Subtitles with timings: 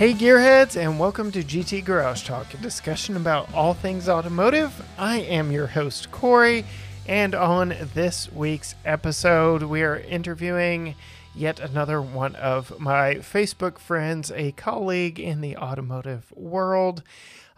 [0.00, 4.82] Hey, gearheads, and welcome to GT Garage Talk, a discussion about all things automotive.
[4.96, 6.64] I am your host, Cory,
[7.06, 10.94] and on this week's episode, we are interviewing
[11.34, 17.02] yet another one of my Facebook friends, a colleague in the automotive world,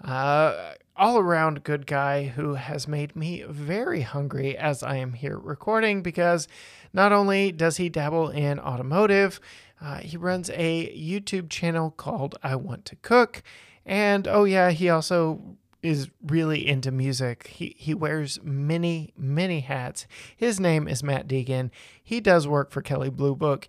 [0.03, 5.39] uh, all around good guy who has made me very hungry as I am here
[5.39, 6.49] recording because
[6.93, 9.41] not only does he dabble in automotive,
[9.83, 13.43] uh, he runs a YouTube channel called I Want to Cook.
[13.85, 17.49] And oh, yeah, he also is really into music.
[17.49, 20.07] He, he wears many, many hats.
[20.37, 21.73] His name is Matt Degen.
[22.03, 23.67] He does work for Kelley Blue Book.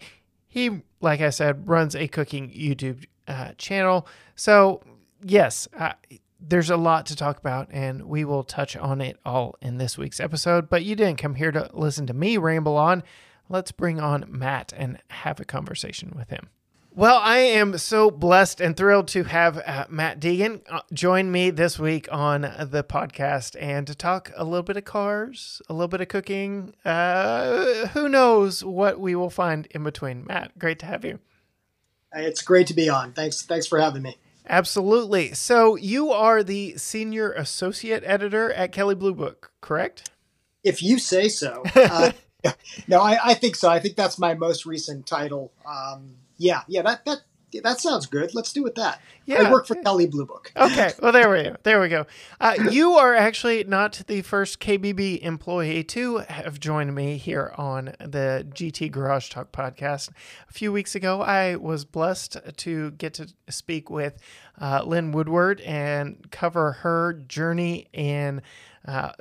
[0.47, 4.07] He, like I said, runs a cooking YouTube uh, channel.
[4.35, 4.83] So,
[5.23, 5.93] yes, uh,
[6.39, 9.97] there's a lot to talk about, and we will touch on it all in this
[9.97, 10.69] week's episode.
[10.69, 13.01] But you didn't come here to listen to me ramble on
[13.53, 16.49] let's bring on Matt and have a conversation with him.
[16.95, 21.49] Well, I am so blessed and thrilled to have uh, Matt Degen uh, join me
[21.49, 25.87] this week on the podcast and to talk a little bit of cars, a little
[25.87, 26.75] bit of cooking.
[26.85, 30.25] Uh, who knows what we will find in between?
[30.25, 31.19] Matt, great to have you.
[32.13, 33.13] It's great to be on.
[33.13, 34.17] Thanks, thanks for having me.
[34.47, 35.33] Absolutely.
[35.33, 40.11] So you are the senior associate editor at Kelley Blue Book, correct?
[40.63, 41.63] If you say so.
[41.75, 42.11] Uh,
[42.87, 43.69] no, I, I, think so.
[43.69, 45.51] I think that's my most recent title.
[45.65, 47.21] Um, yeah, yeah, that that
[47.61, 48.33] that sounds good.
[48.33, 48.99] Let's do with that.
[49.25, 49.43] Yeah.
[49.43, 50.51] I work for Kelley Blue Book.
[50.55, 51.55] Okay, well there we go.
[51.63, 52.05] There we go.
[52.41, 57.93] Uh, you are actually not the first KBB employee to have joined me here on
[57.99, 60.09] the GT Garage Talk podcast.
[60.49, 64.17] A few weeks ago, I was blessed to get to speak with
[64.59, 68.41] uh, Lyn Woodward and cover her journey in
[68.87, 69.11] uh,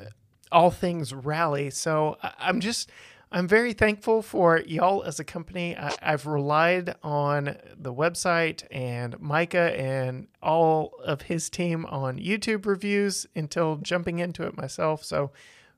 [0.50, 1.70] all things rally.
[1.70, 2.91] So I'm just
[3.34, 5.75] I'm very thankful for y'all as a company.
[5.75, 12.66] I, have relied on the website and Micah and all of his team on YouTube
[12.66, 15.03] reviews until jumping into it myself.
[15.03, 15.31] So,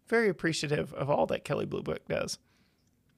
[0.09, 2.39] very appreciative of all that Kelley Blue Book does.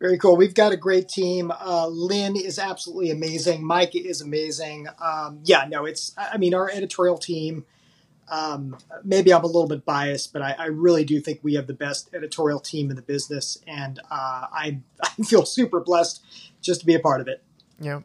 [0.01, 0.37] Very cool.
[0.37, 1.51] We've got a great team.
[1.51, 3.65] Uh, Lyn is absolutely amazing.
[3.65, 4.87] Micah is amazing.
[5.01, 7.65] Um, yeah, no, it's, I mean, our editorial team
[8.29, 11.67] um, maybe I'm a little bit biased, but I, I, really do think we have
[11.67, 16.25] the best editorial team in the business, and uh, I, I feel super blessed
[16.61, 17.43] just to be a part of it.
[17.81, 18.01] Yeah.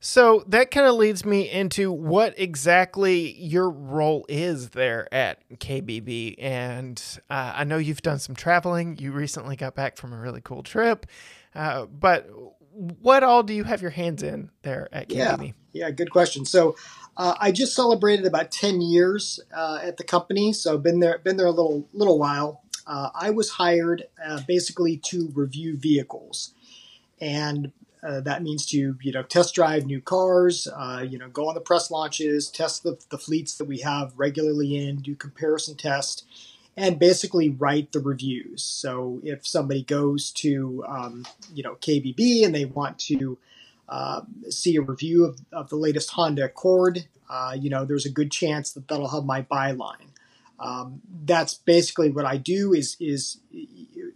[0.00, 6.36] So that kind of leads me into what exactly your role is there at KBB.
[6.38, 8.98] And uh, I know you've done some traveling.
[8.98, 11.06] You recently got back from a really cool trip.
[11.54, 12.28] Uh, but
[12.76, 15.54] what all do you have your hands in there at KBB?
[15.72, 16.44] Yeah, yeah good question.
[16.44, 16.76] So
[17.16, 21.36] uh, I just celebrated about ten years uh, at the company, so been there been
[21.36, 22.62] there a little little while.
[22.86, 26.52] Uh, I was hired uh, basically to review vehicles,
[27.20, 27.72] and
[28.06, 31.54] uh, that means to you know test drive new cars, uh, you know go on
[31.54, 36.24] the press launches, test the, the fleets that we have regularly in, do comparison tests,
[36.76, 38.62] and basically write the reviews.
[38.62, 43.38] So if somebody goes to um, you know KBB and they want to
[43.88, 48.10] uh, see a review of, of, the latest Honda Accord, uh, you know, there's a
[48.10, 50.10] good chance that that'll have my byline.
[50.58, 53.38] Um, that's basically what I do is is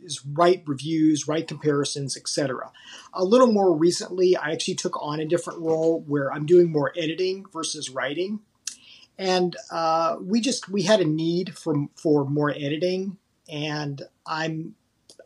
[0.03, 2.73] is write reviews, write comparisons, etc.
[3.13, 6.93] A little more recently, I actually took on a different role where I'm doing more
[6.97, 8.41] editing versus writing,
[9.19, 14.75] and uh, we just we had a need for for more editing, and I'm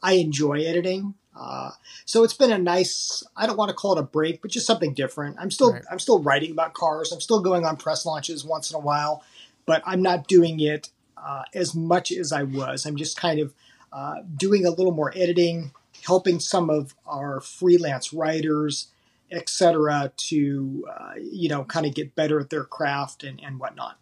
[0.02, 1.14] I enjoy editing.
[1.36, 1.70] Uh,
[2.04, 3.22] so it's been a nice.
[3.36, 5.36] I don't want to call it a break, but just something different.
[5.38, 5.82] I'm still right.
[5.90, 7.12] I'm still writing about cars.
[7.12, 9.24] I'm still going on press launches once in a while,
[9.66, 12.86] but I'm not doing it uh, as much as I was.
[12.86, 13.52] I'm just kind of
[13.92, 15.72] uh, doing a little more editing,
[16.04, 18.88] helping some of our freelance writers,
[19.32, 23.98] etc., to uh, you know kind of get better at their craft and and whatnot.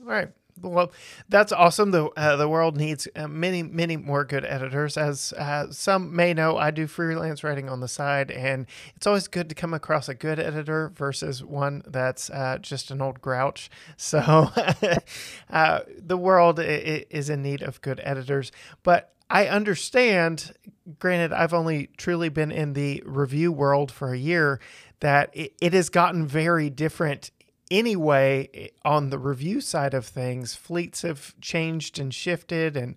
[0.00, 0.30] All right.
[0.62, 0.92] Well,
[1.28, 1.90] that's awesome.
[1.90, 4.96] The uh, the world needs uh, many many more good editors.
[4.96, 9.28] As uh, some may know, I do freelance writing on the side, and it's always
[9.28, 13.70] good to come across a good editor versus one that's uh, just an old grouch.
[13.96, 14.18] So
[15.50, 18.52] uh, the world is in need of good editors,
[18.82, 19.12] but.
[19.32, 20.54] I understand,
[20.98, 24.58] granted, I've only truly been in the review world for a year,
[24.98, 27.30] that it, it has gotten very different
[27.70, 32.96] anyway, on the review side of things, fleets have changed and shifted, and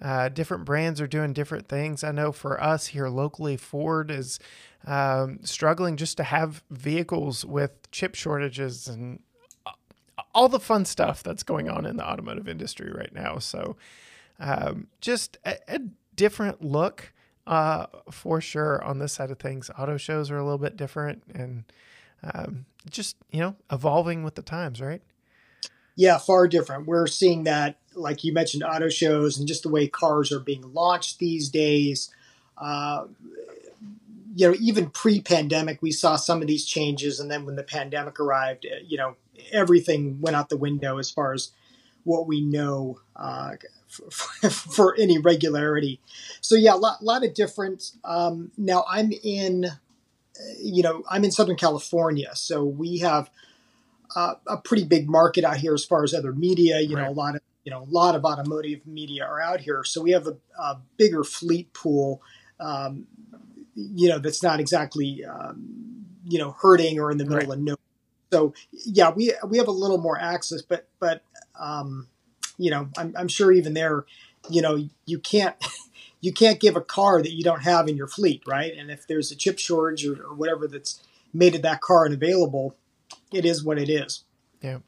[0.00, 2.04] uh, different brands are doing different things.
[2.04, 4.38] I know for us here locally, Ford is
[4.86, 9.20] um, struggling just to have vehicles with chip shortages and
[10.34, 13.38] all the fun stuff that's going on in the automotive industry right now.
[13.38, 13.76] So,
[14.40, 15.80] um, just a, a,
[16.14, 17.12] different look
[17.46, 19.70] uh, for sure on this side of things.
[19.78, 21.64] Auto shows are a little bit different and
[22.22, 25.02] um, just you know evolving with the times, right?
[25.94, 26.86] Yeah, far different.
[26.86, 30.72] We're seeing that, like you mentioned, auto shows and just the way cars are being
[30.72, 32.10] launched these days.
[32.56, 33.04] Uh,
[34.34, 38.18] you know, even pre-pandemic, we saw some of these changes, and then when the pandemic
[38.18, 39.16] arrived, uh, you know,
[39.50, 41.50] everything went out the window as far as
[42.04, 43.52] what we know uh,
[43.88, 46.00] for, for, any regularity.
[46.40, 47.96] So yeah, a lot, lot of difference.
[48.04, 49.66] Um, now I'm in,
[50.58, 53.30] you know, I'm in Southern California, so we have
[54.14, 56.80] uh, a pretty big market out here as far as other media.
[56.80, 57.04] You right.
[57.04, 60.02] know, a lot of you know, a lot of automotive media are out here, so
[60.02, 62.22] we have a, a bigger fleet pool.
[62.58, 63.06] Um,
[63.74, 67.58] you know, that's not exactly um, you know hurting or in the middle right.
[67.58, 67.76] of no.
[68.32, 71.22] So yeah, we we have a little more access, but but
[71.58, 72.08] um,
[72.58, 74.04] you know, I'm, I'm sure even there,
[74.50, 75.56] you know, you can't
[76.22, 78.72] you can't give a car that you don't have in your fleet, right?
[78.74, 81.02] And if there's a chip shortage or, or whatever that's
[81.34, 82.76] made that car unavailable,
[83.32, 84.24] it is what it is.
[84.62, 84.78] Yeah.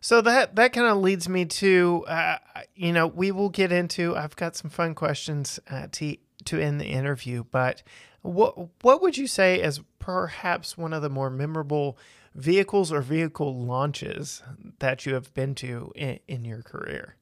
[0.00, 2.38] So that that kind of leads me to, uh,
[2.74, 4.16] you know, we will get into.
[4.16, 6.16] I've got some fun questions uh, to
[6.46, 7.82] to end the interview, but
[8.22, 11.98] what what would you say as perhaps one of the more memorable
[12.34, 14.42] vehicles or vehicle launches
[14.78, 17.16] that you have been to in, in your career?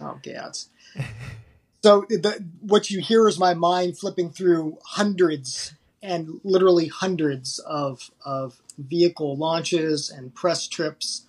[0.00, 0.68] Oh, gads.
[1.82, 8.10] so the, what you hear is my mind flipping through hundreds and literally hundreds of
[8.24, 11.26] of vehicle launches and press trips.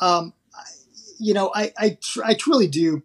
[0.00, 0.34] Um,
[1.18, 3.02] you know, I I, tr- I truly do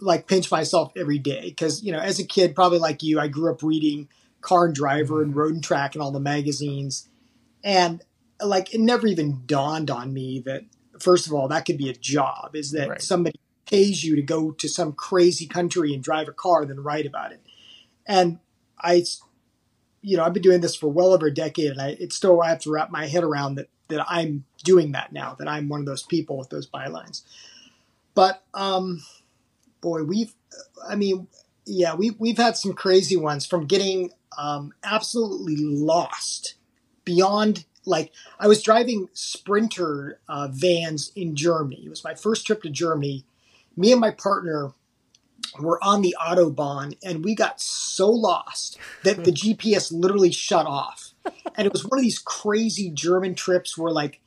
[0.00, 3.28] like pinch myself every day because you know, as a kid, probably like you, I
[3.28, 4.08] grew up reading
[4.40, 7.08] Car and Driver and Road and Track and all the magazines,
[7.62, 8.02] and
[8.42, 10.62] like it never even dawned on me that
[10.98, 12.56] first of all that could be a job.
[12.56, 13.02] Is that right.
[13.02, 13.38] somebody
[13.70, 17.32] pays you to go to some crazy country and drive a car, then write about
[17.32, 17.40] it,
[18.06, 18.38] and
[18.78, 19.04] I
[20.02, 22.40] you know, I've been doing this for well over a decade, and I it's still
[22.40, 25.34] I have to wrap my head around that that I'm doing that now.
[25.38, 27.22] That I'm one of those people with those bylines.
[28.14, 29.02] But um,
[29.80, 30.34] boy, we've
[30.88, 31.28] I mean,
[31.66, 36.54] yeah, we we've had some crazy ones from getting um, absolutely lost
[37.04, 37.64] beyond.
[37.84, 41.82] Like I was driving Sprinter uh, vans in Germany.
[41.84, 43.24] It was my first trip to Germany.
[43.80, 44.72] Me and my partner
[45.58, 51.14] were on the autobahn and we got so lost that the GPS literally shut off.
[51.56, 54.20] And it was one of these crazy German trips where like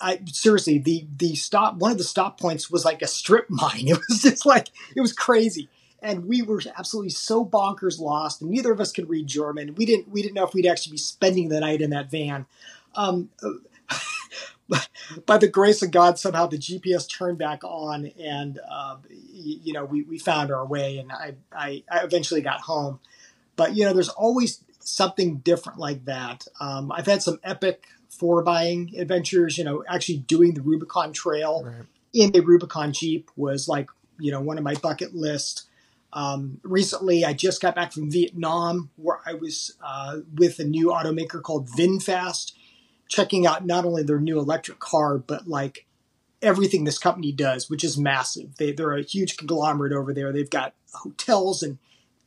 [0.00, 3.88] I seriously the the stop one of the stop points was like a strip mine.
[3.88, 5.68] It was just like it was crazy.
[6.00, 9.74] And we were absolutely so bonkers lost, and neither of us could read German.
[9.74, 12.46] We didn't we didn't know if we'd actually be spending the night in that van.
[12.94, 13.30] Um,
[15.26, 19.84] by the grace of God, somehow the GPS turned back on, and uh, you know
[19.84, 23.00] we, we found our way, and I, I, I eventually got home.
[23.56, 26.46] But you know, there's always something different like that.
[26.60, 29.58] Um, I've had some epic four buying adventures.
[29.58, 31.86] You know, actually doing the Rubicon Trail right.
[32.12, 35.68] in a Rubicon Jeep was like you know one of my bucket list.
[36.12, 40.86] Um, recently, I just got back from Vietnam, where I was uh, with a new
[40.86, 42.52] automaker called VinFast
[43.14, 45.86] checking out not only their new electric car, but like
[46.42, 48.56] everything this company does, which is massive.
[48.56, 50.32] They, they're a huge conglomerate over there.
[50.32, 51.78] They've got hotels and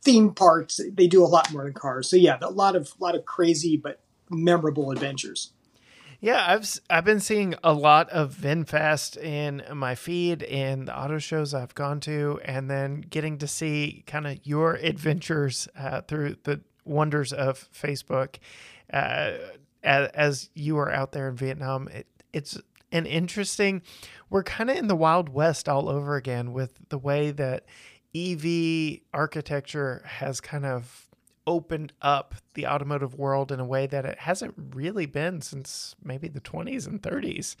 [0.02, 0.80] theme parks.
[0.92, 2.08] They do a lot more than cars.
[2.08, 5.52] So yeah, a lot of lot of crazy but memorable adventures.
[6.20, 11.18] Yeah, I've I've been seeing a lot of VinFast in my feed and the auto
[11.18, 16.36] shows I've gone to, and then getting to see kind of your adventures uh, through
[16.44, 18.36] the wonders of Facebook.
[18.92, 19.32] Uh,
[19.82, 22.58] as, as you are out there in Vietnam, it, it's
[22.92, 23.82] an interesting.
[24.30, 27.64] We're kind of in the Wild West all over again with the way that
[28.14, 31.08] EV architecture has kind of
[31.46, 36.28] opened up the automotive world in a way that it hasn't really been since maybe
[36.28, 37.56] the 20s and 30s.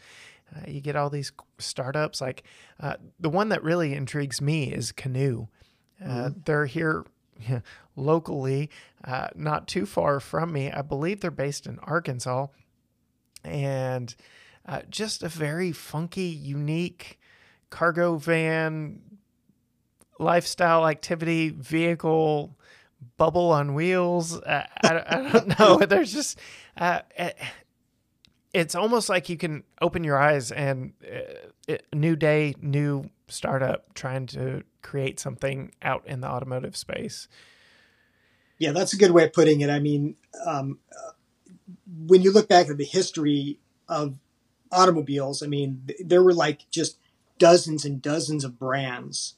[0.54, 2.42] Uh, you get all these startups like
[2.80, 5.48] uh, the one that really intrigues me is Canoo.
[6.02, 6.38] Uh, mm-hmm.
[6.44, 7.04] They're here
[7.96, 8.70] locally,
[9.04, 10.70] uh, not too far from me.
[10.70, 12.48] I believe they're based in Arkansas.
[13.44, 14.14] And
[14.66, 17.18] uh, just a very funky, unique
[17.70, 19.00] cargo van,
[20.18, 22.56] lifestyle activity vehicle,
[23.16, 24.40] bubble on wheels.
[24.40, 25.78] Uh, I, I, don't know.
[25.78, 26.38] There's just.
[26.76, 27.00] Uh,
[28.54, 30.92] it's almost like you can open your eyes and
[31.68, 37.28] uh, new day, new startup trying to create something out in the automotive space.
[38.58, 39.68] Yeah, that's a good way of putting it.
[39.68, 40.16] I mean,
[40.46, 40.78] um,
[42.06, 44.16] when you look back at the history of
[44.72, 46.98] automobiles, I mean, there were like just
[47.38, 49.34] dozens and dozens of brands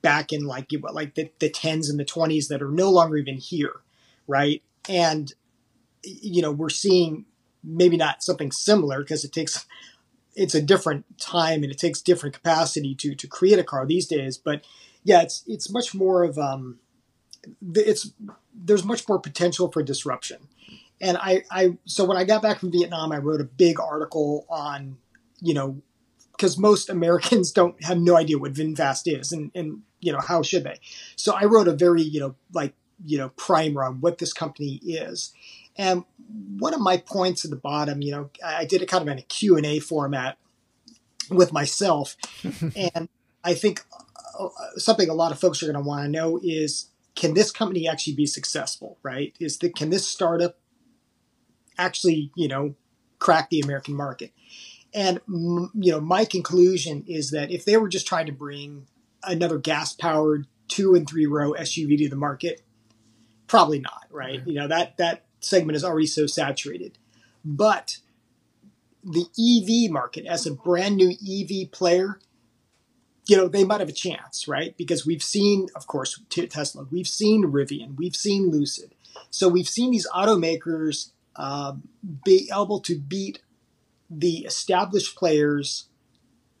[0.00, 3.36] back in like like the, the tens and the twenties that are no longer even
[3.36, 3.82] here,
[4.26, 4.62] right?
[4.88, 5.32] And
[6.02, 7.26] you know, we're seeing
[7.62, 9.66] maybe not something similar because it takes
[10.34, 14.06] it's a different time and it takes different capacity to to create a car these
[14.06, 14.38] days.
[14.38, 14.64] But
[15.04, 16.78] yeah, it's it's much more of um,
[17.74, 18.10] it's
[18.54, 20.48] there's much more potential for disruption.
[21.00, 24.46] And I, I so when I got back from Vietnam, I wrote a big article
[24.48, 24.96] on,
[25.40, 25.82] you know,
[26.32, 30.42] because most Americans don't have no idea what VinFast is, and and you know how
[30.42, 30.78] should they?
[31.16, 34.80] So I wrote a very you know like you know primer on what this company
[34.82, 35.32] is,
[35.76, 36.04] and
[36.58, 39.18] one of my points at the bottom, you know, I did it kind of in
[39.18, 40.38] a Q and A format
[41.30, 42.16] with myself,
[42.76, 43.08] and
[43.42, 43.84] I think
[44.38, 47.50] Uh, something a lot of folks are going to want to know is can this
[47.50, 48.98] company actually be successful?
[49.02, 49.34] Right?
[49.40, 50.58] Is the can this startup
[51.78, 52.74] actually you know
[53.18, 54.32] crack the American market?
[54.94, 58.86] And you know, my conclusion is that if they were just trying to bring
[59.24, 62.62] another gas-powered two and three row SUV to the market,
[63.48, 64.40] probably not, right?
[64.40, 64.48] Mm-hmm.
[64.50, 66.98] You know that that segment is already so saturated.
[67.44, 67.98] But
[69.02, 72.20] the EV market, as a brand new EV player,
[73.26, 74.76] you know, they might have a chance, right?
[74.76, 78.94] Because we've seen, of course, Tesla, we've seen Rivian, we've seen Lucid.
[79.30, 81.74] So we've seen these automakers uh,
[82.24, 83.40] be able to beat
[84.10, 85.88] the established players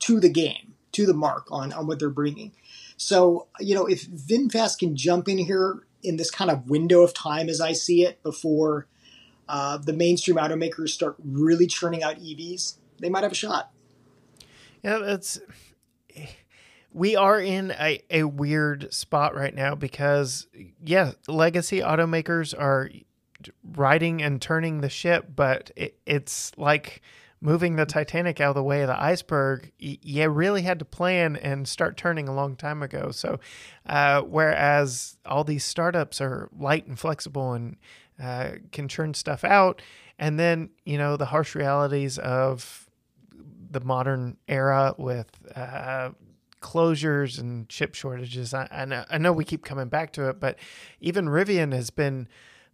[0.00, 2.52] to the game, to the mark on, on what they're bringing.
[2.96, 7.14] So, you know, if VinFast can jump in here in this kind of window of
[7.14, 8.86] time as I see it before
[9.48, 13.70] uh, the mainstream automakers start really churning out EVs, they might have a shot.
[14.82, 15.40] Yeah, that's.
[16.94, 20.46] We are in a, a weird spot right now because,
[20.82, 22.88] yeah, legacy automakers are
[23.62, 27.02] riding and turning the ship, but it, it's like
[27.44, 31.36] moving the Titanic out of the way of the iceberg, you really had to plan
[31.36, 33.10] and start turning a long time ago.
[33.10, 33.38] So,
[33.86, 37.76] uh, whereas all these startups are light and flexible and
[38.22, 39.82] uh, can churn stuff out,
[40.18, 42.88] and then you know the harsh realities of
[43.70, 46.10] the modern era with uh,
[46.64, 48.54] closures and chip shortages.
[48.54, 50.58] I, I, know, I know we keep coming back to it, but
[50.98, 52.26] even Rivian has been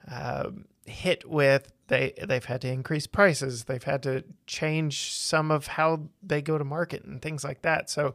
[0.09, 0.51] uh,
[0.87, 3.65] hit with they they've had to increase prices.
[3.65, 7.91] They've had to change some of how they go to market and things like that.
[7.91, 8.15] So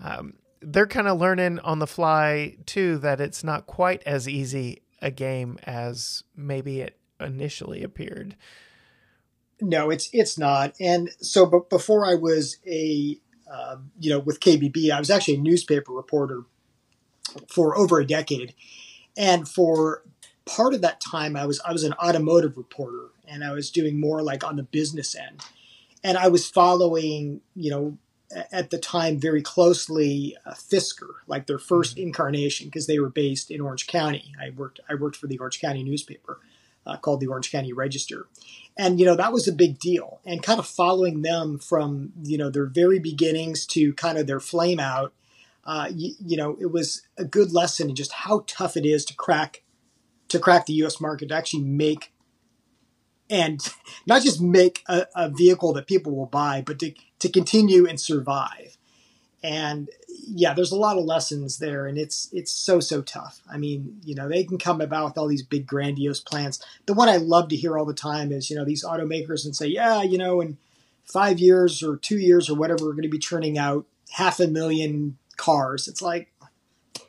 [0.00, 4.82] um, they're kind of learning on the fly too that it's not quite as easy
[5.00, 8.36] a game as maybe it initially appeared.
[9.60, 10.74] No it's it's not.
[10.80, 13.20] And so but before i was a
[13.52, 16.44] uh, you know with kbb i was actually a newspaper reporter
[17.48, 18.54] for over a decade
[19.16, 20.02] and for
[20.44, 24.00] part of that time I was I was an automotive reporter and I was doing
[24.00, 25.40] more like on the business end.
[26.04, 27.98] And I was following, you know,
[28.50, 32.08] at the time very closely uh, Fisker, like their first mm-hmm.
[32.08, 34.32] incarnation because they were based in Orange County.
[34.40, 36.40] I worked I worked for the Orange County newspaper
[36.86, 38.26] uh, called the Orange County Register.
[38.76, 40.20] And you know, that was a big deal.
[40.24, 44.40] And kind of following them from, you know, their very beginnings to kind of their
[44.40, 45.12] flame out
[45.64, 49.04] uh, you, you, know, it was a good lesson in just how tough it is
[49.04, 49.62] to crack
[50.28, 51.00] to crack the U.S.
[51.00, 52.12] market to actually make
[53.28, 53.60] and
[54.06, 58.00] not just make a, a, vehicle that people will buy, but to, to continue and
[58.00, 58.78] survive.
[59.42, 63.40] And yeah, there's a lot of lessons there, and it's it's so so tough.
[63.50, 66.62] I mean, you know, they can come about with all these big grandiose plans.
[66.86, 69.56] The one I love to hear all the time is you know these automakers and
[69.56, 70.58] say, yeah, you know, in
[71.04, 74.46] five years or two years or whatever, we're going to be churning out half a
[74.46, 75.88] million cars.
[75.88, 76.32] It's like,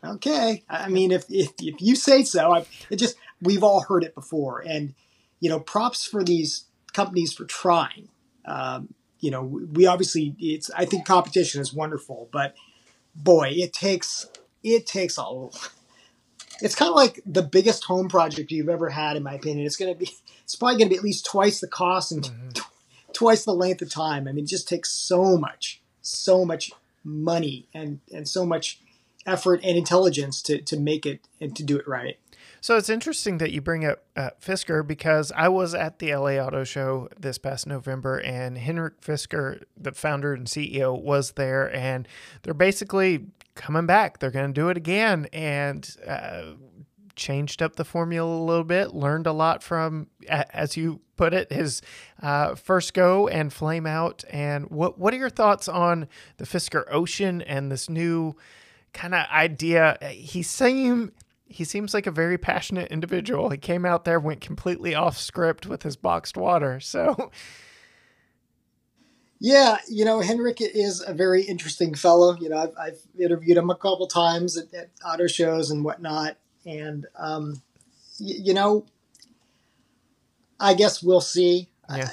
[0.04, 0.64] okay.
[0.70, 4.16] I mean, if if, if you say so, I, it just we've all heard it
[4.16, 4.96] before, and
[5.40, 8.10] you know, props for these companies for trying.
[8.46, 10.70] Um, you know, we obviously it's.
[10.72, 12.56] I think competition is wonderful, but
[13.16, 14.28] boy, it takes
[14.64, 15.48] it takes a.
[16.62, 19.66] It's kind of like the biggest home project you've ever had, in my opinion.
[19.66, 20.12] It's going to be.
[20.44, 22.50] It's probably going to be at least twice the cost and mm-hmm.
[22.50, 22.62] t-
[23.14, 24.28] twice the length of time.
[24.28, 26.74] I mean, it just takes so much, so much
[27.06, 28.82] money and and so much
[29.26, 32.18] effort and intelligence to to make it and to do it right.
[32.64, 36.38] So it's interesting that you bring up uh, Fisker because I was at the LA
[36.38, 42.08] Auto Show this past November, and Henrik Fisker, the founder and CEO, was there, and
[42.44, 44.20] they're basically coming back.
[44.20, 45.94] They're going to do it again, and.
[46.08, 46.44] Uh,
[47.16, 51.54] changed up the formula a little bit, learned a lot from, as you put it,
[51.54, 51.80] his
[52.24, 54.24] uh, first go and flame out.
[54.32, 58.36] And what what are your thoughts on the Fisker Ocean and this new
[58.94, 60.00] kind of idea.
[60.10, 61.12] He seemed
[61.54, 63.50] he seems like a very passionate individual.
[63.52, 66.80] He came out there, went completely off script with his boxed water.
[66.80, 67.32] So,
[69.40, 72.36] yeah, you know, Henrik is a very interesting fellow.
[72.40, 76.38] You know, I've, I've interviewed him a couple times at, at auto shows and whatnot,
[76.66, 77.62] and um,
[78.20, 78.86] y- you know,
[80.60, 81.70] I guess we'll see.
[81.94, 82.10] Yeah.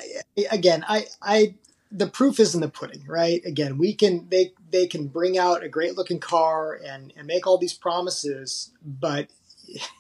[0.51, 1.55] again, I, I,
[1.93, 3.45] the proof is in the pudding, right?
[3.45, 7.47] Again, we can they they can bring out a great looking car and and make
[7.47, 9.29] all these promises, but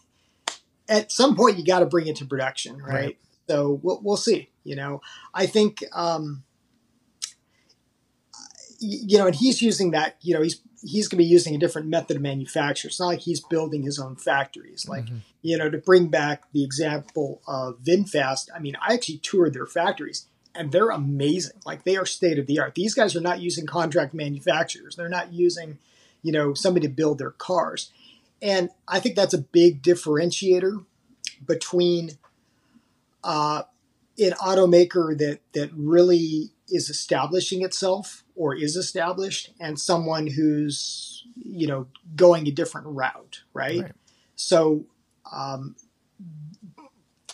[0.89, 2.95] at some point you got to bring it to production, right?
[2.95, 3.19] right.
[3.49, 4.51] So we'll, we'll see.
[4.63, 5.01] You know,
[5.35, 6.45] I think um,
[8.79, 10.17] you know, and he's using that.
[10.21, 12.89] You know, he's he's going to be using a different method of manufacture.
[12.89, 14.89] It's not like he's building his own factories.
[14.89, 15.19] Like, mm-hmm.
[15.43, 19.67] you know, to bring back the example of VinFast, I mean, I actually toured their
[19.67, 21.61] factories and they're amazing.
[21.64, 22.75] Like, they are state of the art.
[22.75, 25.78] These guys are not using contract manufacturers, they're not using,
[26.23, 27.90] you know, somebody to build their cars.
[28.42, 30.85] And I think that's a big differentiator
[31.47, 32.12] between
[33.23, 33.62] uh,
[34.19, 41.66] an automaker that that really is establishing itself or is established and someone who's you
[41.66, 43.92] know going a different route right, right.
[44.37, 44.85] so
[45.33, 45.75] um,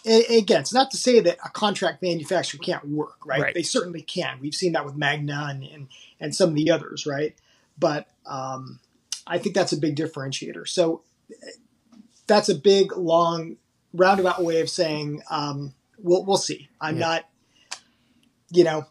[0.07, 3.41] again it's not to say that a contract manufacturer can't work right?
[3.41, 3.55] right.
[3.55, 5.89] they certainly can we've seen that with magna and, and,
[6.21, 7.35] and some of the others right
[7.79, 8.79] but um,
[9.27, 11.03] i think that's a big differentiator so
[12.27, 13.57] that's a big long
[13.93, 17.07] roundabout way of saying um, we'll, we'll see i'm yeah.
[17.07, 17.25] not
[18.51, 18.87] you know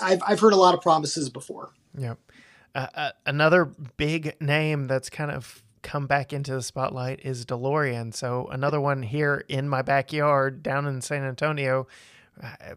[0.00, 1.70] I've I've heard a lot of promises before.
[1.96, 2.18] Yep.
[2.74, 3.64] Uh, uh, another
[3.96, 8.14] big name that's kind of come back into the spotlight is DeLorean.
[8.14, 11.86] So another one here in my backyard down in San Antonio.
[12.42, 12.74] Uh,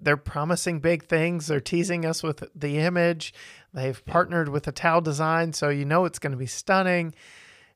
[0.00, 1.46] they're promising big things.
[1.46, 3.32] They're teasing us with the image.
[3.72, 7.14] They've partnered with Italdesign, so you know it's going to be stunning.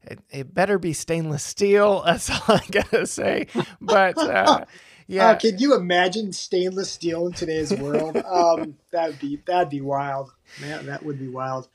[0.02, 2.02] It, it, better be stainless steel.
[2.06, 3.46] That's all I gotta say.
[3.80, 4.64] But uh,
[5.06, 5.30] yeah.
[5.30, 8.16] Uh, can you imagine stainless steel in today's world?
[8.30, 10.32] um, that'd be that'd be wild.
[10.60, 11.68] Man, that would be wild.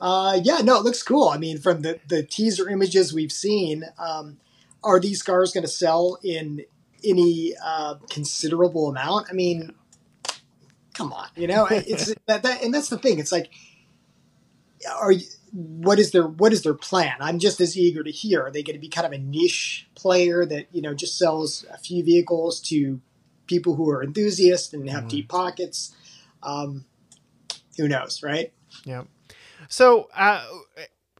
[0.00, 1.28] Uh, yeah, no, it looks cool.
[1.28, 4.38] I mean, from the the teaser images we've seen, um,
[4.84, 6.64] are these cars going to sell in
[7.04, 9.26] any uh, considerable amount?
[9.30, 9.74] I mean,
[10.94, 13.18] come on, you know, it's that, that, and that's the thing.
[13.18, 13.50] It's like,
[14.88, 15.26] are you?
[15.52, 17.14] what is their what is their plan?
[17.20, 18.42] I'm just as eager to hear.
[18.42, 21.64] Are they going to be kind of a niche player that you know just sells
[21.72, 23.00] a few vehicles to
[23.46, 25.10] people who are enthusiasts and have mm.
[25.10, 25.94] deep pockets?
[26.42, 26.84] Um,
[27.76, 28.52] who knows, right?
[28.84, 29.04] Yeah.
[29.68, 30.44] So uh,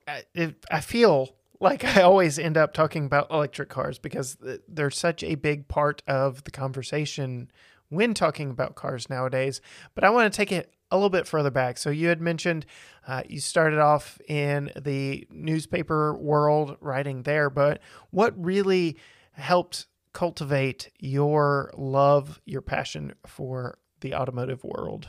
[0.07, 5.23] I, I feel like I always end up talking about electric cars because they're such
[5.23, 7.51] a big part of the conversation
[7.91, 9.61] when talking about cars nowadays.
[9.95, 11.77] But I want to take it a little bit further back.
[11.79, 12.65] So you had mentioned
[13.07, 17.81] uh, you started off in the newspaper world writing there, but
[18.11, 18.97] what really
[19.33, 25.09] helped cultivate your love, your passion for the automotive world?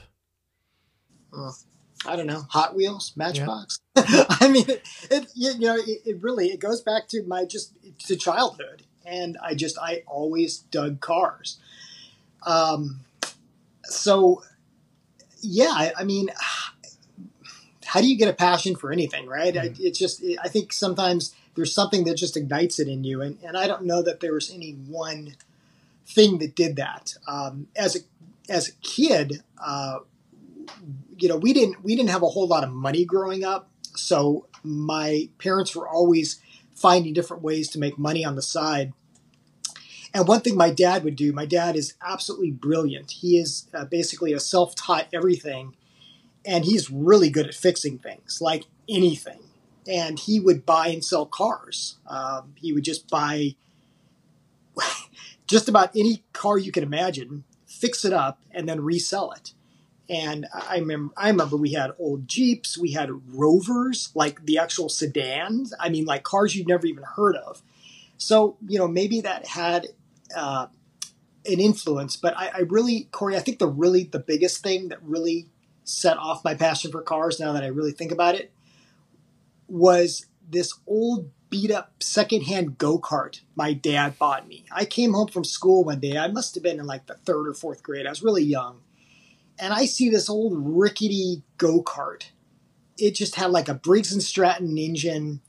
[2.05, 3.79] I don't know, Hot Wheels, Matchbox.
[3.95, 4.25] Yeah.
[4.29, 7.73] I mean, it, it, you know, it, it really it goes back to my just
[8.07, 11.59] to childhood, and I just I always dug cars.
[12.45, 13.01] Um,
[13.83, 14.43] so
[15.41, 16.29] yeah, I, I, mean,
[17.85, 19.53] how do you get a passion for anything, right?
[19.53, 19.81] Mm-hmm.
[19.81, 23.21] It's just, I think sometimes there's something that just ignites it in you.
[23.21, 25.35] And, and I don't know that there was any one
[26.05, 27.15] thing that did that.
[27.27, 27.99] Um, as a,
[28.51, 29.99] as a kid, uh,
[31.21, 33.69] you know, we didn't, we didn't have a whole lot of money growing up.
[33.95, 36.41] So my parents were always
[36.73, 38.93] finding different ways to make money on the side.
[40.13, 43.11] And one thing my dad would do, my dad is absolutely brilliant.
[43.11, 45.75] He is uh, basically a self taught everything,
[46.45, 49.39] and he's really good at fixing things, like anything.
[49.87, 51.97] And he would buy and sell cars.
[52.07, 53.55] Um, he would just buy
[55.47, 59.53] just about any car you can imagine, fix it up, and then resell it.
[60.09, 64.89] And I remember, I remember we had old Jeeps, we had Rovers, like the actual
[64.89, 65.73] sedans.
[65.79, 67.61] I mean, like cars you'd never even heard of.
[68.17, 69.87] So, you know, maybe that had
[70.35, 70.67] uh,
[71.45, 72.15] an influence.
[72.15, 75.47] But I, I really, Cory, I think the really the biggest thing that really
[75.83, 77.39] set off my passion for cars.
[77.39, 78.51] Now that I really think about it,
[79.67, 84.65] was this old beat up secondhand go kart my dad bought me.
[84.71, 86.17] I came home from school one day.
[86.17, 88.05] I must have been in like the third or fourth grade.
[88.05, 88.81] I was really young.
[89.59, 92.25] And I see this old rickety go kart.
[92.97, 95.41] It just had like a Briggs and Stratton engine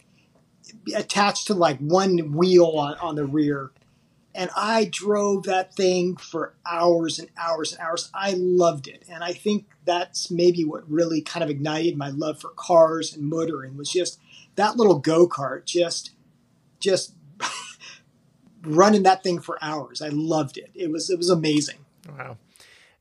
[0.95, 3.73] attached to like one wheel on, on the rear
[4.35, 8.11] and I drove that thing for hours and hours and hours.
[8.15, 9.05] I loved it.
[9.11, 13.29] And I think that's maybe what really kind of ignited my love for cars and
[13.29, 14.21] motoring was just
[14.55, 16.13] that little go-kart just
[16.79, 17.15] just
[18.63, 20.01] running that thing for hours.
[20.01, 20.71] I loved it.
[20.75, 21.79] It was it was amazing.
[22.17, 22.37] Wow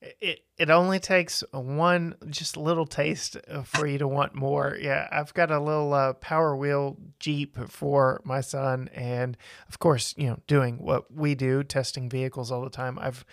[0.01, 4.77] it it only takes one just little taste for you to want more.
[4.79, 10.13] Yeah, I've got a little uh, Power Wheel Jeep for my son, and of course,
[10.17, 12.97] you know, doing what we do, testing vehicles all the time.
[12.99, 13.25] I've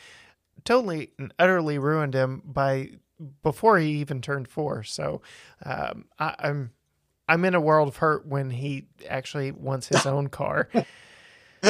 [0.64, 2.90] totally and utterly ruined him by
[3.42, 4.83] before he even turned four.
[4.83, 5.22] So
[5.64, 6.72] um, I, I'm
[7.29, 10.68] I'm in a world of hurt when he actually wants his own car.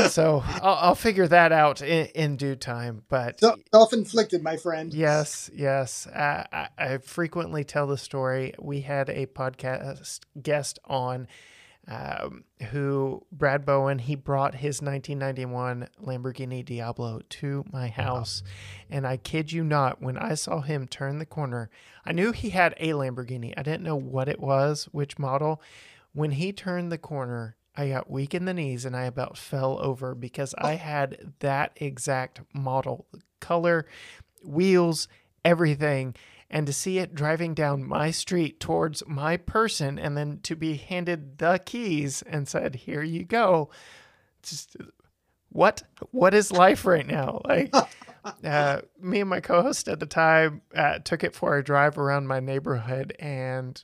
[0.08, 3.02] so I'll, I'll, figure that out in, in due time.
[3.08, 4.92] But self-inflicted, my friend.
[4.92, 6.06] Yes, yes.
[6.06, 8.54] Uh, I, I frequently tell the story.
[8.58, 11.28] We had a podcast guest on
[11.88, 18.96] um, who Brad Bowen he brought his 1991 Lamborghini Diablo to my house, wow.
[18.96, 21.70] and I kid you not, when I saw him turn the corner,
[22.04, 23.54] I knew he had a Lamborghini.
[23.56, 25.62] I didn't know what it was, which model.
[26.12, 29.78] When he turned the corner, I got weak in the knees and I about fell
[29.80, 33.06] over because I had that exact model,
[33.40, 33.86] color,
[34.44, 35.08] wheels,
[35.44, 36.14] everything.
[36.48, 40.74] And to see it driving down my street towards my person and then to be
[40.74, 43.70] handed the keys and said here you go.
[44.42, 44.76] Just
[45.50, 47.40] what what is life right now?
[47.44, 47.74] Like
[48.44, 52.26] uh, me and my co-host at the time uh, took it for a drive around
[52.26, 53.82] my neighborhood and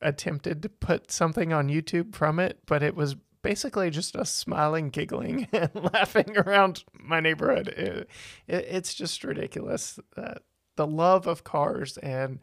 [0.00, 4.90] attempted to put something on youtube from it but it was basically just us smiling
[4.90, 8.08] giggling and laughing around my neighborhood it,
[8.48, 10.34] it, it's just ridiculous uh,
[10.76, 12.40] the love of cars and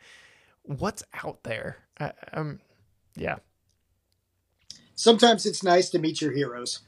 [0.64, 1.78] what's out there.
[2.00, 2.60] I, um,
[3.16, 3.38] yeah.
[4.96, 6.82] Sometimes it's nice to meet your heroes.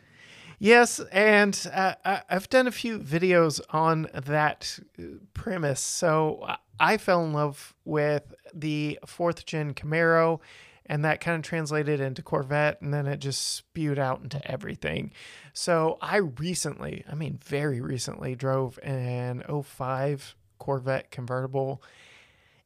[0.59, 1.95] Yes, and uh,
[2.29, 5.81] I've done a few videos on that uh, premise.
[5.81, 6.47] So
[6.79, 10.39] I fell in love with the fourth gen Camaro,
[10.85, 15.11] and that kind of translated into Corvette, and then it just spewed out into everything.
[15.53, 21.81] So I recently, I mean, very recently, drove an 05 Corvette convertible.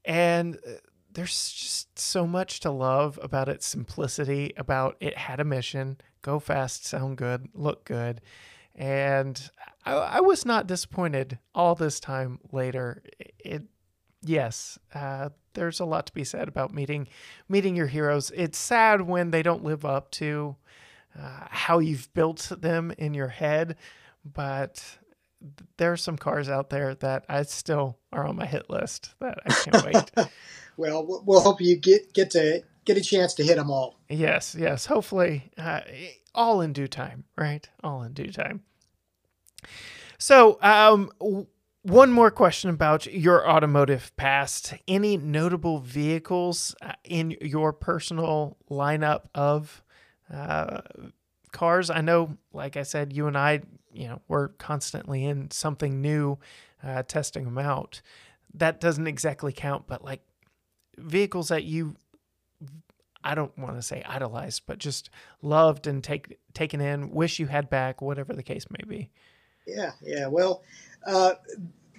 [0.05, 0.71] And uh,
[1.11, 6.39] there's just so much to love about its simplicity, about it had a mission go
[6.39, 8.21] fast, sound good, look good.
[8.75, 9.49] And
[9.85, 13.01] I, I was not disappointed all this time later.
[13.19, 13.63] It, it
[14.23, 17.07] yes, uh, there's a lot to be said about meeting
[17.49, 18.31] meeting your heroes.
[18.35, 20.55] It's sad when they don't live up to
[21.17, 23.75] uh, how you've built them in your head,
[24.23, 24.83] but
[25.77, 29.37] there are some cars out there that I still are on my hit list that
[29.45, 30.29] I can't wait.
[30.77, 33.99] well, we'll hope you get get to get a chance to hit them all.
[34.09, 34.85] Yes, yes.
[34.85, 35.81] Hopefully, uh,
[36.33, 37.67] all in due time, right?
[37.83, 38.63] All in due time.
[40.17, 41.11] So, um,
[41.87, 44.73] one more question about your automotive past.
[44.87, 49.83] Any notable vehicles uh, in your personal lineup of
[50.31, 50.81] uh,
[51.51, 51.89] cars?
[51.89, 53.61] I know, like I said, you and I
[53.93, 56.37] you know we're constantly in something new,
[56.83, 58.01] uh, testing them out.
[58.53, 60.21] That doesn't exactly count, but like
[60.97, 61.95] vehicles that you
[63.23, 65.09] I don't want to say idolized, but just
[65.41, 69.09] loved and take taken in, wish you had back, whatever the case may be.
[69.65, 70.27] Yeah, yeah.
[70.27, 70.63] Well,
[71.05, 71.33] uh,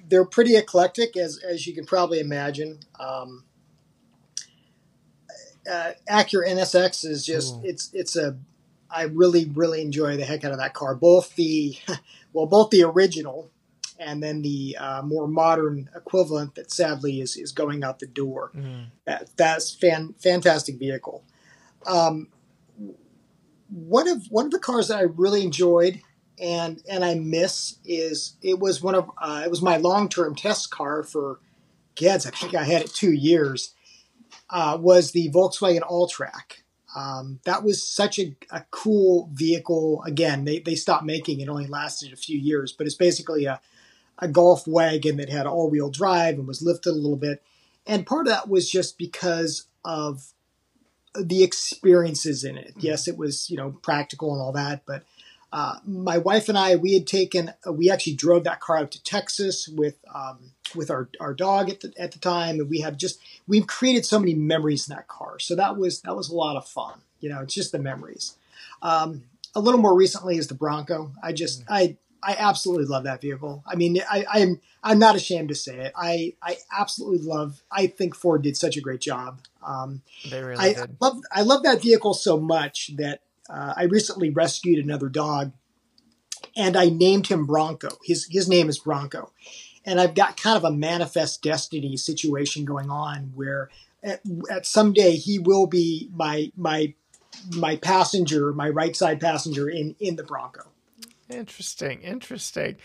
[0.08, 2.80] they're pretty eclectic, as as you can probably imagine.
[2.98, 3.44] Um,
[5.70, 7.62] uh, Acura NSX is just Ooh.
[7.64, 8.38] it's it's a
[8.90, 10.94] I really, really enjoy the heck out of that car.
[10.94, 11.76] Both the,
[12.32, 13.50] well, both the original
[13.98, 18.52] and then the uh, more modern equivalent that sadly is, is going out the door.
[18.56, 18.86] Mm.
[19.04, 21.24] That, that's fan, fantastic vehicle.
[21.86, 22.28] Um,
[23.68, 26.00] one of one of the cars that I really enjoyed
[26.40, 30.34] and and I miss is it was one of uh, it was my long term
[30.34, 31.40] test car for
[31.94, 32.26] kids.
[32.26, 33.74] I think I had it two years.
[34.50, 36.62] Uh, was the Volkswagen Alltrack.
[36.96, 40.02] Um, that was such a, a, cool vehicle.
[40.06, 43.60] Again, they, they stopped making it, only lasted a few years, but it's basically a,
[44.18, 47.42] a golf wagon that had all wheel drive and was lifted a little bit.
[47.86, 50.32] And part of that was just because of
[51.14, 52.72] the experiences in it.
[52.78, 55.04] Yes, it was, you know, practical and all that, but
[55.52, 58.90] uh, my wife and I, we had taken, uh, we actually drove that car out
[58.92, 62.80] to Texas with um, with our, our dog at the at the time, and we
[62.80, 65.38] have just we've created so many memories in that car.
[65.38, 67.00] So that was that was a lot of fun.
[67.20, 68.36] You know, it's just the memories.
[68.82, 71.12] Um, a little more recently is the Bronco.
[71.22, 71.72] I just mm-hmm.
[71.72, 73.62] I I absolutely love that vehicle.
[73.66, 75.92] I mean, I, I'm I'm not ashamed to say it.
[75.96, 77.62] I I absolutely love.
[77.70, 79.40] I think Ford did such a great job.
[79.62, 80.78] Um, they really I, did.
[80.78, 85.52] I love I love that vehicle so much that uh, I recently rescued another dog,
[86.56, 87.88] and I named him Bronco.
[88.04, 89.32] His his name is Bronco,
[89.84, 93.70] and I've got kind of a manifest destiny situation going on where
[94.02, 96.94] at, at someday he will be my my
[97.54, 100.68] my passenger, my right side passenger in in the Bronco.
[101.30, 102.76] Interesting, interesting.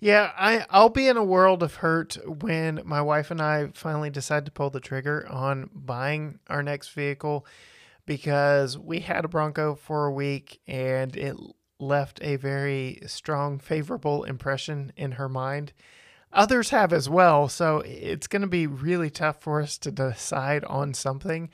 [0.00, 4.10] Yeah, I I'll be in a world of hurt when my wife and I finally
[4.10, 7.46] decide to pull the trigger on buying our next vehicle
[8.06, 11.36] because we had a Bronco for a week and it
[11.78, 15.72] left a very strong, favorable impression in her mind.
[16.32, 17.46] others have as well.
[17.48, 21.50] So it's going to be really tough for us to decide on something.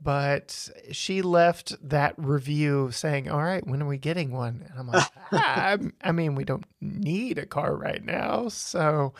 [0.00, 4.66] But she left that review saying, All right, when are we getting one?
[4.68, 8.48] And I'm like, ah, I mean, we don't need a car right now.
[8.48, 9.14] So,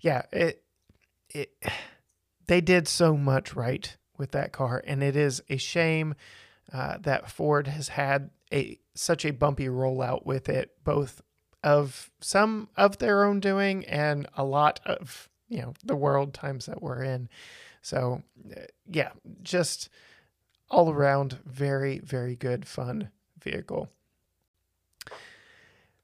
[0.00, 0.62] yeah, it,
[1.30, 1.54] it,
[2.46, 4.82] they did so much right with that car.
[4.86, 6.14] And it is a shame
[6.72, 11.20] uh, that Ford has had a such a bumpy rollout with it, both
[11.62, 16.66] of some of their own doing and a lot of you know the world times
[16.66, 17.28] that we're in.
[17.82, 18.22] So
[18.56, 19.10] uh, yeah,
[19.42, 19.88] just
[20.70, 23.10] all around very very good fun
[23.42, 23.90] vehicle.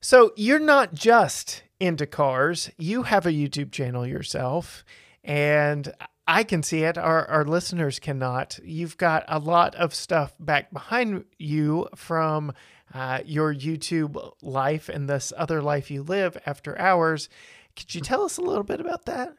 [0.00, 4.84] So you're not just into cars, you have a YouTube channel yourself
[5.22, 5.92] and
[6.30, 6.96] I can see it.
[6.96, 8.60] Our, our listeners cannot.
[8.62, 12.52] You've got a lot of stuff back behind you from
[12.94, 17.28] uh, your YouTube life and this other life you live after hours.
[17.74, 19.34] Could you tell us a little bit about that?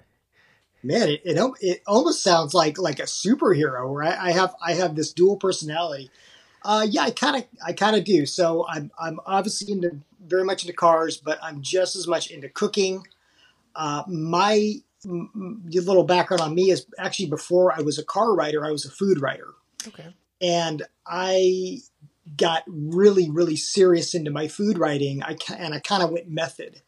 [0.83, 3.89] Man, it, it, it almost sounds like like a superhero.
[3.89, 4.17] Right?
[4.17, 6.11] I have I have this dual personality.
[6.61, 8.25] Uh, yeah, I kind of I kind of do.
[8.25, 12.49] So I'm I'm obviously into very much into cars, but I'm just as much into
[12.49, 13.07] cooking.
[13.75, 18.65] Uh, my m- little background on me is actually before I was a car writer,
[18.65, 19.47] I was a food writer.
[19.87, 20.13] Okay.
[20.41, 21.79] And I
[22.37, 25.23] got really, really serious into my food writing.
[25.23, 26.81] I and I kind of went method.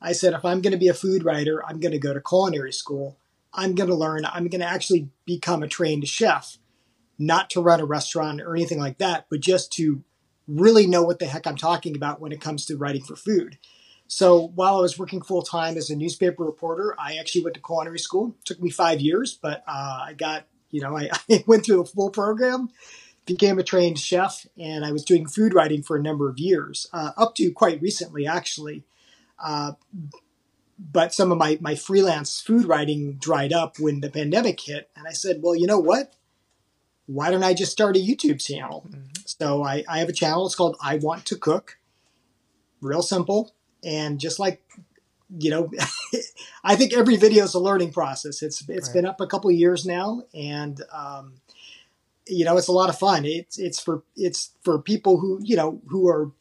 [0.00, 2.20] I said, if I'm going to be a food writer, I'm going to go to
[2.20, 3.18] culinary school.
[3.52, 4.24] I'm going to learn.
[4.24, 6.58] I'm going to actually become a trained chef,
[7.18, 10.04] not to run a restaurant or anything like that, but just to
[10.46, 13.58] really know what the heck I'm talking about when it comes to writing for food.
[14.08, 17.62] So while I was working full time as a newspaper reporter, I actually went to
[17.62, 18.34] culinary school.
[18.40, 21.76] It took me five years, but uh, I got, you know, I, I went through
[21.76, 22.70] the full program
[23.28, 26.88] became a trained chef, and I was doing food writing for a number of years,
[26.92, 28.84] uh, up to quite recently, actually.
[29.38, 29.72] Uh,
[30.78, 34.90] but some of my, my freelance food writing dried up when the pandemic hit.
[34.96, 36.14] And I said, well, you know what?
[37.06, 38.86] Why don't I just start a YouTube channel?
[38.88, 39.02] Mm-hmm.
[39.26, 40.46] So I, I have a channel.
[40.46, 41.78] It's called I Want to Cook.
[42.80, 43.54] Real simple.
[43.84, 44.62] And just like,
[45.36, 45.70] you know,
[46.64, 48.42] I think every video is a learning process.
[48.42, 48.94] It's it's right.
[48.94, 51.34] been up a couple years now, and um,
[52.26, 53.24] you know, it's a lot of fun.
[53.24, 56.32] It's it's for it's for people who you know who are.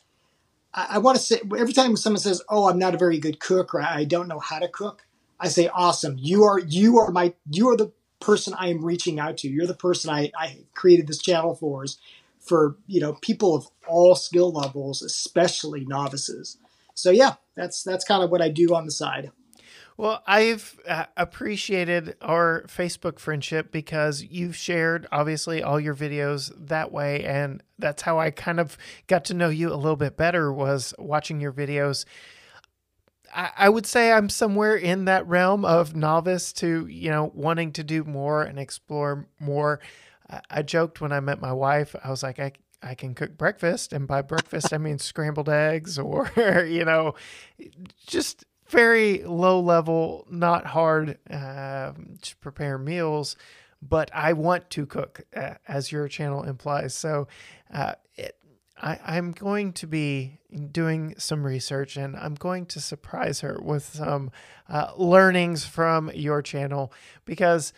[0.73, 3.39] I, I want to say every time someone says, "Oh, I'm not a very good
[3.39, 5.05] cook," or "I don't know how to cook,"
[5.39, 6.17] I say, "Awesome!
[6.17, 9.49] You are you are my you are the person I am reaching out to.
[9.49, 11.83] You're the person I, I created this channel for.
[11.83, 11.97] Is
[12.39, 16.57] for you know people of all skill levels, especially novices.
[16.97, 19.31] So yeah, that's that's kind of what I do on the side.
[19.97, 26.91] Well, I've uh, appreciated our Facebook friendship because you've shared obviously all your videos that
[26.91, 30.51] way and that's how I kind of got to know you a little bit better
[30.53, 32.05] was watching your videos.
[33.33, 37.73] I, I would say I'm somewhere in that realm of novice to, you know, wanting
[37.73, 39.79] to do more and explore more.
[40.29, 43.37] I, I joked when I met my wife, I was like, I, I can cook
[43.37, 43.93] breakfast.
[43.93, 46.29] And by breakfast, I mean scrambled eggs or,
[46.67, 47.15] you know,
[48.05, 53.35] just very low level, not hard uh, to prepare meals,
[53.81, 56.93] but I want to cook, uh, as your channel implies.
[56.93, 57.27] So
[57.73, 58.35] uh, it,
[58.79, 60.39] I, am going to be
[60.71, 64.31] doing some research and I'm going to surprise her with some
[64.69, 66.91] uh, learnings from your channel
[67.25, 67.73] because,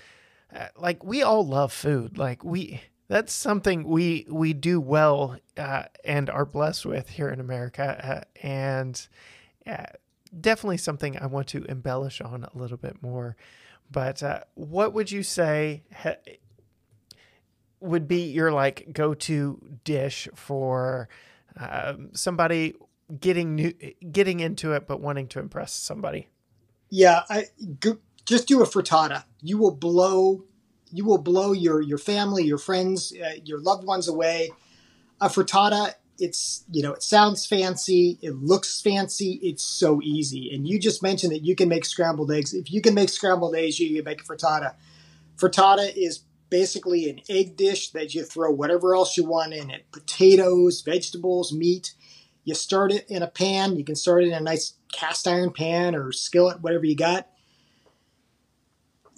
[0.53, 2.17] uh, like, we all love food.
[2.17, 2.81] Like, we.
[3.09, 9.07] That's something we we do well uh, and are blessed with here in America, and
[10.39, 13.35] definitely something I want to embellish on a little bit more.
[13.91, 16.17] But uh, what would you say ha-
[17.79, 21.09] would be your like go-to dish for
[21.57, 22.75] um, somebody
[23.19, 23.73] getting new,
[24.11, 26.27] getting into it but wanting to impress somebody?
[26.89, 27.45] Yeah, I
[27.79, 29.23] go, just do a frittata.
[29.41, 30.43] You will blow
[30.91, 34.51] you will blow your your family, your friends, uh, your loved ones away.
[35.21, 40.53] A frittata it's you know it sounds fancy it looks fancy it's so easy.
[40.53, 42.53] And you just mentioned that you can make scrambled eggs.
[42.53, 44.75] If you can make scrambled eggs you can make a frittata.
[45.37, 49.91] Frittata is basically an egg dish that you throw whatever else you want in it.
[49.91, 51.93] Potatoes vegetables meat.
[52.43, 53.75] You start it in a pan.
[53.77, 57.29] You can start it in a nice cast iron pan or skillet whatever you got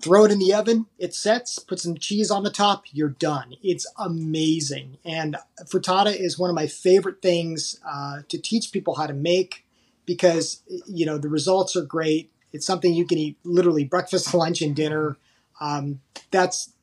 [0.02, 3.56] throw it in the oven, it sets, put some cheese on the top, you're done.
[3.64, 4.98] It's amazing.
[5.06, 9.66] And frittata is one of my favorite things uh, to teach people how to make
[10.06, 12.32] because, you know, the results are great.
[12.52, 15.18] It's something you can eat literally breakfast, lunch, and dinner.
[15.60, 16.74] Um, that's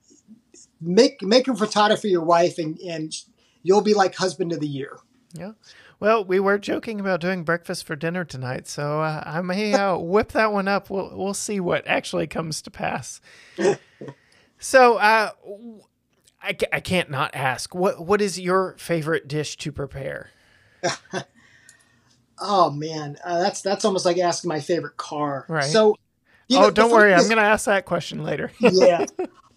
[0.81, 3.13] make make a frittata for your wife, and and
[3.63, 4.97] you'll be like husband of the year.
[5.33, 5.53] Yeah.
[6.01, 9.97] Well, we were joking about doing breakfast for dinner tonight, so uh, I may uh,
[9.99, 10.91] whip that one up.
[10.91, 13.21] We'll we'll see what actually comes to pass.
[14.59, 15.31] so, uh,
[16.41, 20.31] I, I can't not ask what what is your favorite dish to prepare?
[22.39, 25.47] oh man, uh, that's that's almost like asking my favorite car.
[25.49, 25.65] Right.
[25.65, 25.97] So,
[26.53, 28.53] oh, know, don't worry, is, I'm going to ask that question later.
[28.61, 29.05] yeah,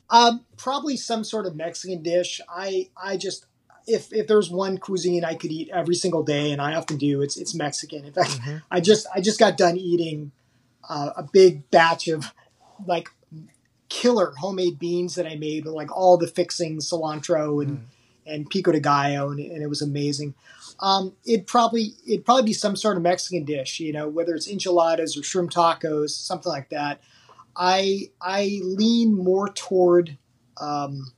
[0.10, 2.42] um, probably some sort of Mexican dish.
[2.50, 3.46] I I just
[3.88, 7.22] if if there's one cuisine I could eat every single day, and I often do,
[7.22, 8.06] it's it's Mexican.
[8.06, 8.58] In fact, mm-hmm.
[8.70, 10.32] I just I just got done eating
[10.88, 12.34] uh, a big batch of
[12.86, 13.10] like
[13.90, 17.84] killer homemade beans that I made with like all the fixings, cilantro and mm.
[18.26, 20.34] and pico de gallo, and, and it was amazing.
[20.80, 24.48] Um, it'd probably it'd probably be some sort of Mexican dish, you know, whether it's
[24.48, 27.02] enchiladas or shrimp tacos, something like that.
[27.56, 30.18] I I lean more toward.
[30.58, 31.12] Um,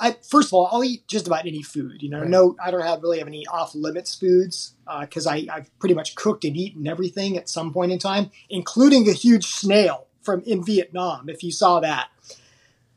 [0.00, 2.02] I first of all, I'll eat just about any food.
[2.02, 2.28] You know, right.
[2.28, 5.94] no, I don't have really have any off limits foods because uh, I I've pretty
[5.94, 10.42] much cooked and eaten everything at some point in time, including a huge snail from
[10.46, 11.28] in Vietnam.
[11.28, 12.08] If you saw that,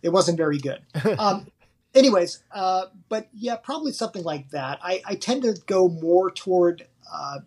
[0.01, 0.81] it wasn't very good.
[1.19, 1.47] Um,
[1.93, 4.79] anyways, uh, but yeah, probably something like that.
[4.81, 6.87] I, I tend to go more toward.
[7.11, 7.39] Uh,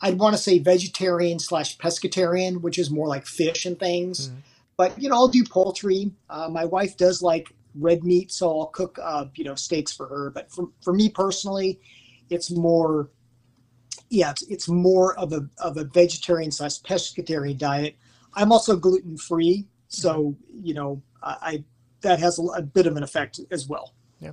[0.00, 4.28] I'd want to say vegetarian slash pescatarian, which is more like fish and things.
[4.28, 4.38] Mm-hmm.
[4.76, 6.12] But you know, I'll do poultry.
[6.28, 10.06] Uh, my wife does like red meat, so I'll cook uh, you know steaks for
[10.08, 10.30] her.
[10.30, 11.80] But for for me personally,
[12.30, 13.10] it's more
[14.08, 17.96] yeah, it's, it's more of a of a vegetarian slash pescatarian diet.
[18.34, 21.64] I'm also gluten free, so you know I, I
[22.02, 23.94] that has a, a, bit of an effect as well.
[24.20, 24.32] Yeah.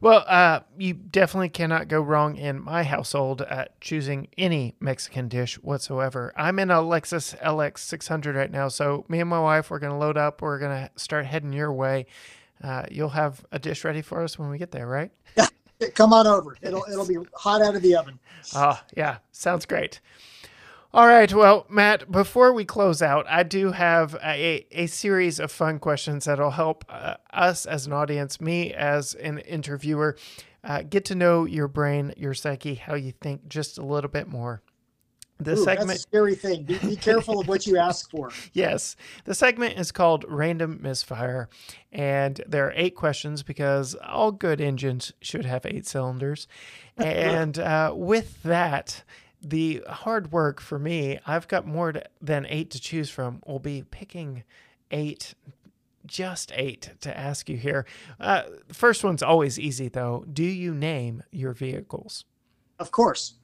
[0.00, 5.54] Well, uh, you definitely cannot go wrong in my household at choosing any Mexican dish
[5.56, 6.32] whatsoever.
[6.36, 9.92] I'm in a Lexus LX 600 right now, so me and my wife we're going
[9.92, 10.42] to load up.
[10.42, 12.06] We're going to start heading your way.
[12.64, 15.10] Uh, you'll have a dish ready for us when we get there, right?
[15.80, 16.56] Yeah, come on over.
[16.62, 18.20] It'll it'll be hot out of the oven.
[18.54, 20.00] Oh yeah, sounds great.
[20.94, 21.34] All right.
[21.34, 26.26] Well, Matt, before we close out, I do have a, a series of fun questions
[26.26, 30.16] that'll help uh, us as an audience, me as an interviewer,
[30.62, 34.28] uh, get to know your brain, your psyche, how you think just a little bit
[34.28, 34.62] more.
[35.40, 36.62] The Ooh, segment that's a scary thing.
[36.62, 38.30] Be, be careful of what you ask for.
[38.52, 38.94] Yes.
[39.24, 41.48] The segment is called Random Misfire.
[41.90, 46.46] And there are eight questions because all good engines should have eight cylinders.
[46.96, 49.02] And uh, with that,
[49.42, 53.58] the hard work for me, I've got more to, than eight to choose from, will
[53.58, 54.44] be picking
[54.90, 55.34] eight,
[56.06, 57.86] just eight to ask you here.
[58.20, 60.24] Uh, the first one's always easy, though.
[60.32, 62.24] Do you name your vehicles?
[62.78, 63.34] Of course.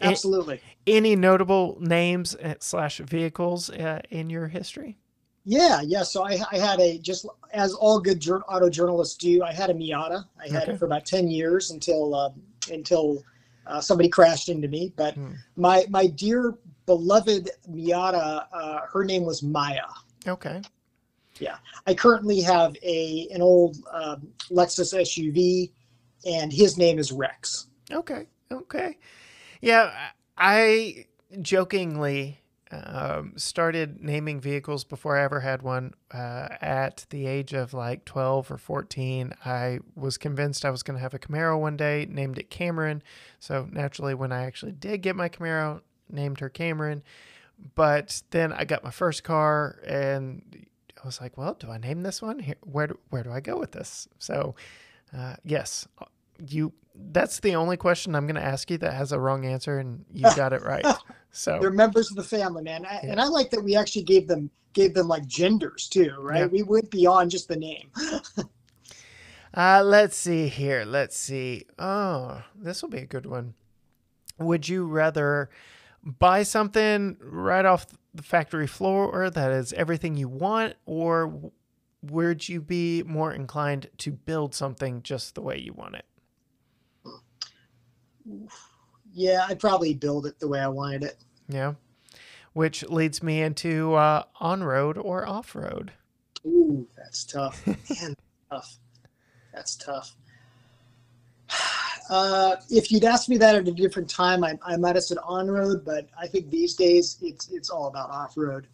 [0.00, 0.60] Absolutely.
[0.86, 4.98] Any notable names uh, slash vehicles uh, in your history?
[5.44, 6.02] Yeah, yeah.
[6.02, 9.42] So I, I had a just as all good jur- auto journalists do.
[9.42, 10.24] I had a Miata.
[10.40, 10.72] I had okay.
[10.72, 12.30] it for about ten years until uh,
[12.72, 13.22] until
[13.66, 14.92] uh, somebody crashed into me.
[14.96, 15.32] But hmm.
[15.56, 16.54] my my dear
[16.86, 19.86] beloved Miata, uh, her name was Maya.
[20.26, 20.62] Okay.
[21.38, 25.70] Yeah, I currently have a an old um, Lexus SUV,
[26.26, 27.66] and his name is Rex.
[27.92, 28.26] Okay.
[28.50, 28.96] Okay.
[29.64, 31.06] Yeah, I
[31.40, 35.94] jokingly um, started naming vehicles before I ever had one.
[36.12, 40.98] Uh, at the age of like 12 or 14, I was convinced I was going
[40.98, 43.02] to have a Camaro one day, named it Cameron.
[43.40, 47.02] So naturally, when I actually did get my Camaro, named her Cameron.
[47.74, 50.66] But then I got my first car and
[51.02, 52.40] I was like, well, do I name this one?
[52.40, 54.08] Here, where, do, where do I go with this?
[54.18, 54.56] So,
[55.16, 55.88] uh, yes,
[56.48, 59.78] you that's the only question I'm going to ask you that has a wrong answer,
[59.78, 60.86] and you got it right.
[61.36, 62.86] So they're members of the family, man.
[62.86, 63.10] I, yeah.
[63.10, 66.42] And I like that we actually gave them gave them like genders too, right?
[66.42, 66.46] Yeah.
[66.46, 67.90] We went beyond just the name.
[69.54, 70.84] uh, let's see here.
[70.84, 71.64] Let's see.
[71.76, 73.54] Oh, this will be a good one.
[74.38, 75.50] Would you rather
[76.04, 81.50] buy something right off the factory floor that is everything you want, or
[82.00, 86.04] would you be more inclined to build something just the way you want it?
[89.12, 91.16] Yeah, I'd probably build it the way I wanted it.
[91.48, 91.74] Yeah.
[92.52, 95.92] Which leads me into uh, on road or off road.
[96.46, 97.66] Ooh, that's tough.
[97.66, 98.14] Man,
[98.50, 98.76] tough.
[99.52, 100.14] That's tough.
[102.10, 105.16] Uh, if you'd asked me that at a different time, I, I might have said
[105.24, 108.66] on road, but I think these days it's it's all about off road.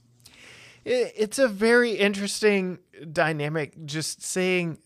[0.85, 2.81] It's a very interesting
[3.13, 3.85] dynamic.
[3.85, 4.79] Just seeing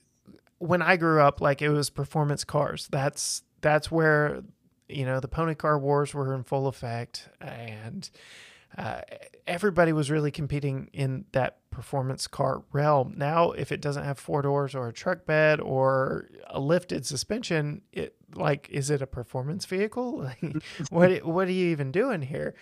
[0.58, 2.86] when I grew up, like it was performance cars.
[2.92, 4.42] That's that's where
[4.88, 8.10] you know the pony car wars were in full effect and
[8.76, 9.00] uh,
[9.46, 13.14] everybody was really competing in that performance car realm.
[13.16, 17.82] Now, if it doesn't have four doors or a truck bed or a lifted suspension,
[17.92, 20.28] it like is it a performance vehicle?
[20.90, 22.54] what what are you even doing here?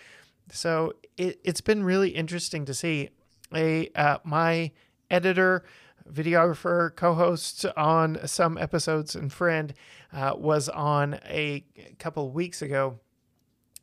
[0.51, 3.09] So it, it's been really interesting to see
[3.53, 4.71] a uh, my
[5.09, 5.63] editor
[6.11, 9.73] videographer, co-host on some episodes, and friend
[10.13, 11.65] uh, was on a
[11.99, 12.99] couple weeks ago,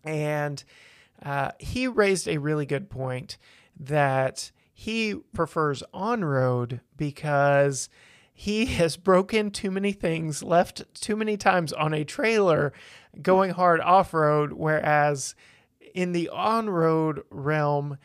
[0.05, 0.63] and
[1.23, 3.37] uh, he raised a really good point
[3.79, 7.89] that he prefers on road because
[8.33, 12.73] he has broken too many things, left too many times on a trailer
[13.21, 15.35] going hard off road, whereas
[15.95, 17.99] in the on road realm,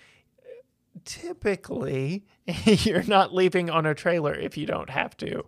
[1.04, 2.26] typically
[2.66, 5.46] you're not leaving on a trailer if you don't have to.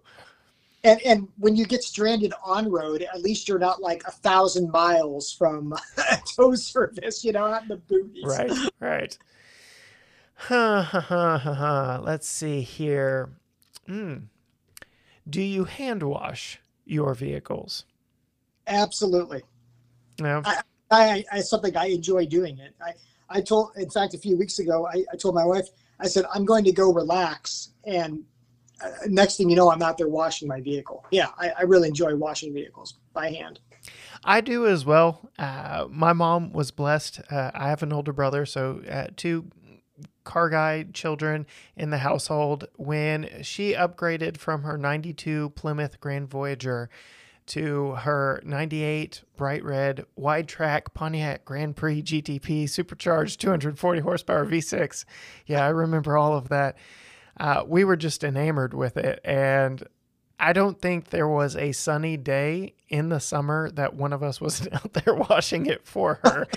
[0.88, 4.72] And, and when you get stranded on road, at least you're not like a thousand
[4.72, 8.24] miles from a tow service, you know, out in the booties.
[8.24, 9.18] Right, right.
[10.36, 12.00] Ha, ha, ha, ha, ha.
[12.02, 13.32] Let's see here.
[13.90, 14.28] Mm.
[15.30, 17.84] Do you hand wash your vehicles?
[18.66, 19.44] Absolutely.
[20.22, 20.42] No.
[20.46, 22.74] I, I, I something I enjoy doing it.
[22.82, 22.94] I,
[23.30, 25.68] I told, in fact, a few weeks ago, I, I told my wife,
[26.00, 27.72] I said, I'm going to go relax.
[27.84, 28.24] And
[29.08, 31.06] next thing you know, I'm out there washing my vehicle.
[31.12, 33.60] Yeah, I, I really enjoy washing vehicles by hand.
[34.24, 35.30] I do as well.
[35.38, 37.22] Uh, my mom was blessed.
[37.32, 39.50] Uh, I have an older brother, so uh, two
[40.24, 42.68] car guy children in the household.
[42.76, 46.90] When she upgraded from her 92 Plymouth Grand Voyager
[47.48, 55.06] to her 98 bright red wide track Pontiac Grand Prix GTP supercharged 240 horsepower V6.
[55.46, 56.78] Yeah, I remember all of that.
[57.40, 59.20] Uh, we were just enamored with it.
[59.24, 59.84] And
[60.40, 64.40] I don't think there was a sunny day in the summer that one of us
[64.42, 66.48] wasn't out there washing it for her.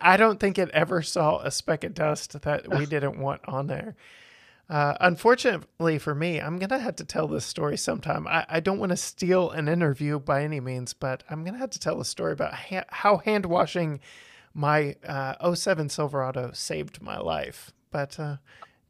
[0.00, 3.66] I don't think it ever saw a speck of dust that we didn't want on
[3.66, 3.96] there.
[4.70, 8.26] Uh, unfortunately for me, I'm going to have to tell this story sometime.
[8.26, 11.60] I, I don't want to steal an interview by any means, but I'm going to
[11.60, 14.00] have to tell a story about ha- how hand washing
[14.52, 17.72] my uh, 07 Silverado saved my life.
[17.90, 18.36] But uh,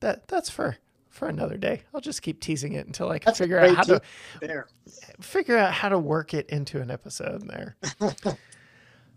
[0.00, 0.78] that that's for
[1.18, 1.82] for another day.
[1.92, 4.02] I'll just keep teasing it until I can That's figure out how to
[4.40, 4.68] there.
[5.20, 7.76] figure out how to work it into an episode there.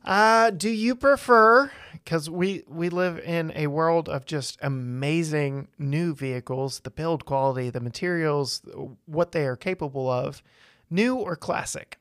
[0.05, 6.13] uh, do you prefer because we we live in a world of just amazing new
[6.15, 8.61] vehicles, the build quality, the materials,
[9.05, 10.41] what they are capable of,
[10.89, 11.97] new or classic?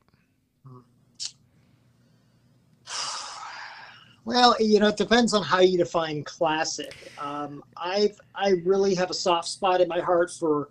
[4.23, 7.11] Well, you know, it depends on how you define classic.
[7.17, 10.69] Um, I've I really have a soft spot in my heart for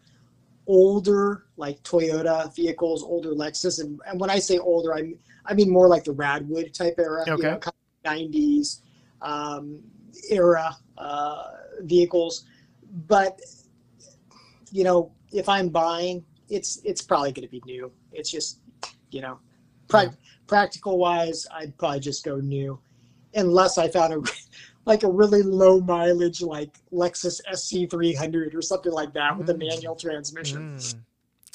[0.66, 5.14] older, like Toyota vehicles, older Lexus, and, and when I say older, I
[5.46, 7.42] I mean more like the Radwood type era, you Okay.
[7.50, 7.74] know, kind
[8.04, 8.82] of 90s
[9.20, 9.80] um,
[10.30, 11.44] era uh,
[11.80, 12.44] vehicles.
[13.08, 13.40] But
[14.70, 17.90] you know, if I'm buying, it's it's probably going to be new.
[18.12, 18.60] It's just
[19.10, 19.40] you know,
[19.88, 20.14] pra-
[20.46, 22.78] practical wise, I'd probably just go new
[23.34, 24.22] unless I found a
[24.86, 29.58] like a really low mileage like Lexus SC300 or something like that with a Mm.
[29.58, 30.76] manual transmission.
[30.78, 30.96] Mm.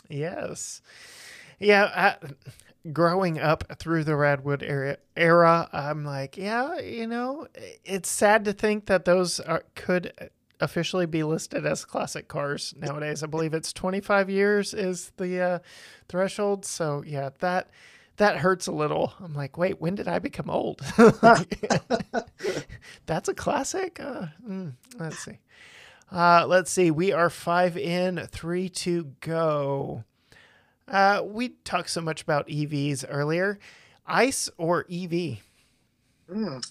[0.10, 0.82] Yes.
[1.60, 1.86] Yeah.
[2.22, 2.28] I,
[2.94, 7.48] growing up through the Radwood era, era, I'm like, yeah, you know,
[7.84, 10.14] it's sad to think that those are, could
[10.62, 13.24] officially be listed as classic cars nowadays.
[13.24, 15.60] I believe it's 25 years is the uh,
[16.08, 16.64] threshold.
[16.64, 17.70] So yeah, that
[18.18, 19.14] that hurts a little.
[19.20, 20.82] I'm like, wait, when did I become old?
[23.06, 24.00] That's a classic.
[24.00, 25.40] Uh, mm, let's see.
[26.12, 26.92] Uh, let's see.
[26.92, 30.04] We are five in, three to go.
[30.88, 33.60] Uh, we talked so much about EVs earlier.
[34.06, 35.40] ICE or EV?
[36.30, 36.66] Mm.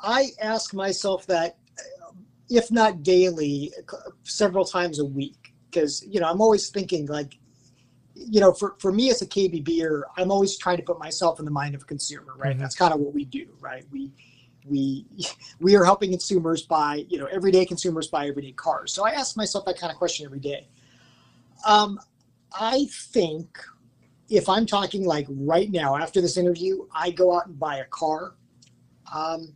[0.00, 1.56] I ask myself that,
[2.50, 3.72] if not daily,
[4.24, 7.38] several times a week, because you know I'm always thinking like,
[8.28, 11.44] you know, for for me as a KBBer, I'm always trying to put myself in
[11.44, 12.56] the mind of a consumer, right?
[12.56, 12.60] Mhm.
[12.60, 13.84] That's kind of what we do, right?
[13.90, 14.12] We
[14.66, 15.06] we
[15.60, 18.92] we are helping consumers buy, you know, everyday consumers buy everyday cars.
[18.92, 20.68] So I ask myself that kind of question every day.
[21.66, 22.00] Um,
[22.58, 23.58] I think
[24.28, 27.84] if I'm talking like right now after this interview, I go out and buy a
[27.84, 28.34] car.
[29.14, 29.54] Um,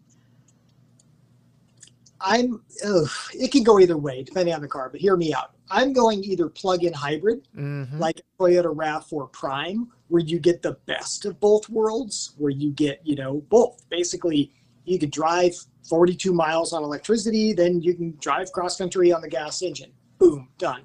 [2.20, 2.62] I'm.
[2.84, 5.55] Ugh, it can go either way depending on the car, but hear me out.
[5.70, 7.98] I'm going either plug-in hybrid, Mm-hmm.
[7.98, 13.00] like Toyota Rav4 Prime, where you get the best of both worlds, where you get
[13.04, 13.88] you know both.
[13.90, 14.52] Basically,
[14.84, 15.54] you could drive
[15.88, 19.92] 42 miles on electricity, then you can drive cross country on the gas engine.
[20.18, 20.82] Boom, done.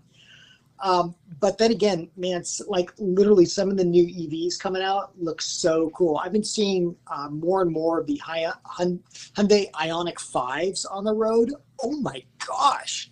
[0.84, 5.12] Um, but then again, man, it's like literally some of the new EVs coming out
[5.20, 6.18] look so cool.
[6.18, 11.54] I've been seeing uh, more and more of the Hyundai Ioniq 5s on the road.
[11.84, 13.11] Oh my gosh.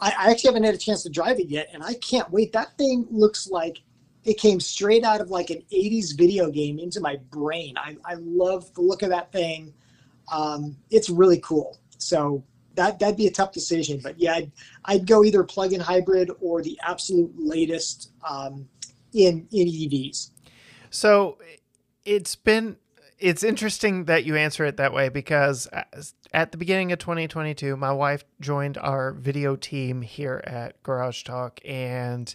[0.00, 2.52] I, I actually haven't had a chance to drive it yet, and I can't wait.
[2.52, 3.82] That thing looks like
[4.24, 7.76] it came straight out of like an 80s video game into my brain.
[7.76, 9.72] I, I love the look of that thing.
[10.32, 11.78] Um, it's really cool.
[11.98, 12.44] So
[12.74, 14.00] that that'd be a tough decision.
[14.02, 14.52] But yeah, I'd,
[14.84, 18.68] I'd go either plug-in hybrid or the absolute latest um,
[19.12, 20.30] in in EVs.
[20.90, 21.38] So
[22.04, 22.76] it's been
[23.18, 25.82] it's interesting that you answer it that way because uh,
[26.32, 31.60] at the beginning of 2022, my wife joined our video team here at Garage Talk,
[31.64, 32.34] and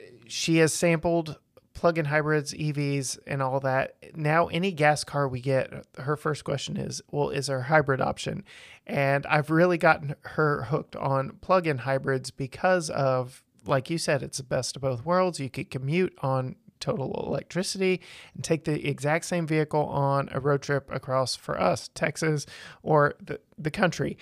[0.00, 1.38] uh, she has sampled
[1.74, 3.96] plug-in hybrids, EVs, and all that.
[4.14, 8.00] Now, any gas car we get, her first question is, "Well, is there a hybrid
[8.00, 8.44] option?"
[8.86, 14.38] And I've really gotten her hooked on plug-in hybrids because of, like you said, it's
[14.38, 15.40] the best of both worlds.
[15.40, 18.00] You could commute on total electricity
[18.34, 22.46] and take the exact same vehicle on a road trip across for us, Texas
[22.82, 24.18] or the the country,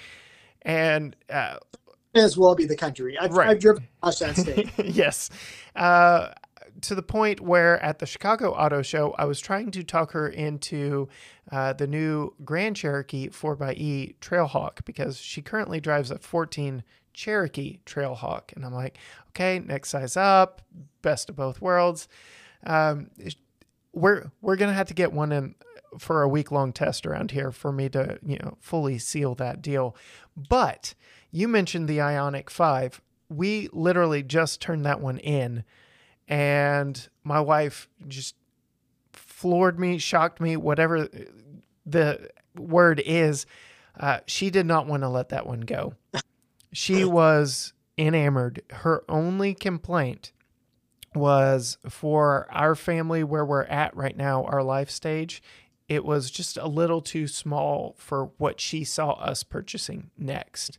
[0.62, 1.16] and.
[1.28, 1.56] Uh,
[2.14, 3.18] as well be the country.
[3.18, 3.48] I've, right.
[3.48, 4.70] I've driven across that state.
[4.84, 5.30] yes.
[5.74, 6.28] Uh,
[6.82, 10.28] to the point where at the Chicago Auto Show, I was trying to talk her
[10.28, 11.08] into
[11.50, 16.82] uh, the new Grand Cherokee 4xE Trailhawk because she currently drives a 14
[17.12, 18.52] Cherokee Trailhawk.
[18.54, 18.98] And I'm like,
[19.30, 20.62] okay, next size up,
[21.02, 22.08] best of both worlds.
[22.64, 23.10] Um,
[23.92, 25.54] we're we're gonna have to get one in
[25.98, 29.62] for a week long test around here for me to you know fully seal that
[29.62, 29.96] deal.
[30.36, 30.94] But
[31.30, 33.00] you mentioned the Ioniq Five.
[33.28, 35.64] We literally just turned that one in
[36.28, 38.34] and my wife just
[39.12, 41.08] floored me, shocked me, whatever
[41.84, 43.46] the word is.
[43.98, 45.94] Uh, she did not want to let that one go.
[46.72, 48.62] She was enamored.
[48.70, 50.32] Her only complaint
[51.14, 55.42] was for our family where we're at right now, our life stage.
[55.88, 60.78] It was just a little too small for what she saw us purchasing next.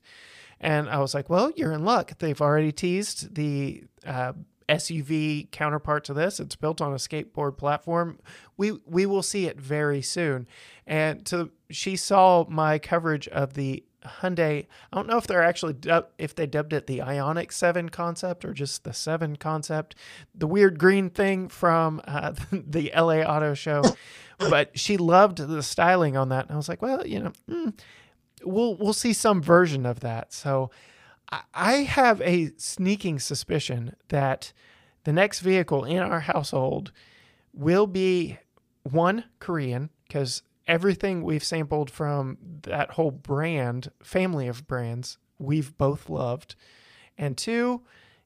[0.60, 2.18] And I was like, well, you're in luck.
[2.18, 4.34] They've already teased the uh,
[4.68, 6.40] SUV counterpart to this.
[6.40, 8.20] It's built on a skateboard platform.
[8.58, 10.48] We we will see it very soon.
[10.88, 13.84] And to she saw my coverage of the
[14.22, 14.66] Hyundai.
[14.92, 15.76] I don't know if they're actually
[16.18, 19.96] if they dubbed it the Ioniq Seven concept or just the Seven concept.
[20.34, 23.84] The weird green thing from uh, the LA Auto Show,
[24.38, 26.46] but she loved the styling on that.
[26.46, 27.74] And I was like, well, you know, mm,
[28.44, 30.34] we'll we'll see some version of that.
[30.34, 30.72] So
[31.54, 34.54] I have a sneaking suspicion that
[35.04, 36.92] the next vehicle in our household
[37.54, 38.38] will be
[38.84, 46.10] one Korean because everything we've sampled from that whole brand, family of brands, we've both
[46.10, 46.56] loved.
[47.18, 47.82] And two,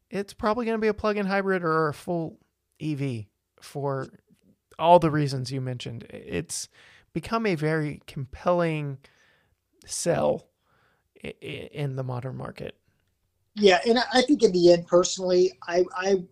[0.10, 2.40] it's probably going to be a plug in hybrid or a full
[2.82, 3.26] EV
[3.62, 4.08] for
[4.78, 6.06] all the reasons you mentioned.
[6.10, 6.70] It's
[7.14, 9.00] become a very compelling
[9.86, 10.48] sell
[11.42, 12.76] in the modern market.
[13.56, 16.24] Yeah, and I think in the end, personally, I, I,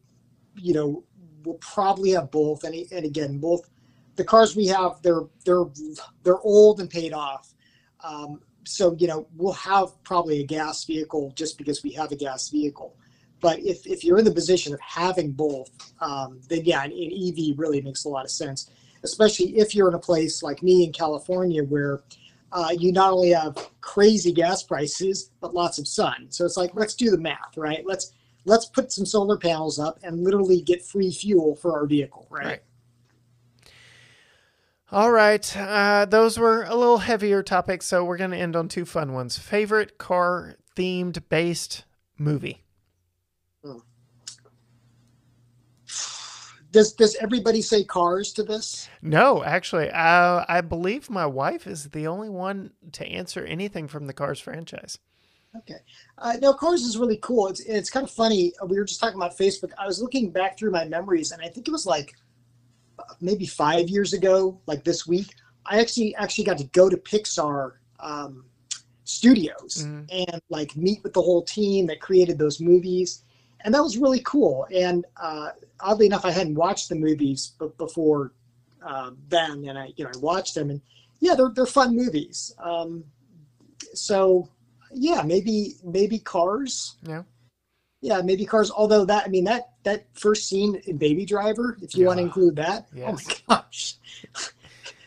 [0.55, 1.03] you know,
[1.43, 2.64] will probably have both.
[2.64, 3.70] And and again, both
[4.18, 5.65] the cars we have, they're they're
[6.24, 7.53] they're old and paid off.
[8.03, 12.15] Um, so you know, we'll have probably a gas vehicle just because we have a
[12.15, 12.95] gas vehicle.
[13.39, 15.70] But if, if you're in the position of having both,
[16.01, 18.72] um, then yeah, an, an EV really makes a lot of sense,
[19.03, 22.01] especially if you're in a place like me in California where
[22.51, 26.28] uh, you not only have crazy gas prices but lots of sun.
[26.30, 27.86] So it's like let's do the math, right?
[27.86, 28.13] Let's
[28.45, 32.45] let's put some solar panels up and literally get free fuel for our vehicle, right?
[32.45, 32.63] right.
[34.89, 38.69] All right, uh, those were a little heavier topics, so we're going to end on
[38.69, 39.38] two fun ones.
[39.38, 41.83] Favorite car themed based
[42.17, 42.63] movie.
[43.63, 43.79] Hmm
[46.71, 48.89] does does everybody say cars to this?
[49.01, 54.07] No, actually, uh, I believe my wife is the only one to answer anything from
[54.07, 54.99] the Cars franchise.
[55.55, 55.79] Okay,
[56.17, 57.47] uh, no, Cars is really cool.
[57.47, 58.53] It's it's kind of funny.
[58.67, 59.71] We were just talking about Facebook.
[59.77, 62.13] I was looking back through my memories, and I think it was like
[63.21, 65.33] maybe five years ago, like this week.
[65.65, 68.45] I actually actually got to go to Pixar um,
[69.03, 70.03] Studios mm-hmm.
[70.09, 73.23] and like meet with the whole team that created those movies
[73.61, 74.67] and that was really cool.
[74.73, 78.33] And uh, oddly enough, I hadn't watched the movies b- before
[78.85, 80.81] uh, then, and I you know I watched them, and
[81.19, 82.53] yeah, they're they're fun movies.
[82.59, 83.03] Um,
[83.93, 84.49] so
[84.93, 86.95] yeah, maybe maybe Cars.
[87.03, 87.23] Yeah.
[88.01, 88.69] Yeah, maybe Cars.
[88.69, 92.07] Although that, I mean that that first scene in Baby Driver, if you yeah.
[92.07, 93.07] want to include that, yes.
[93.07, 93.95] oh my gosh.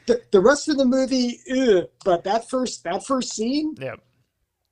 [0.06, 1.38] the, the rest of the movie,
[2.04, 3.94] but that first that first scene, yeah,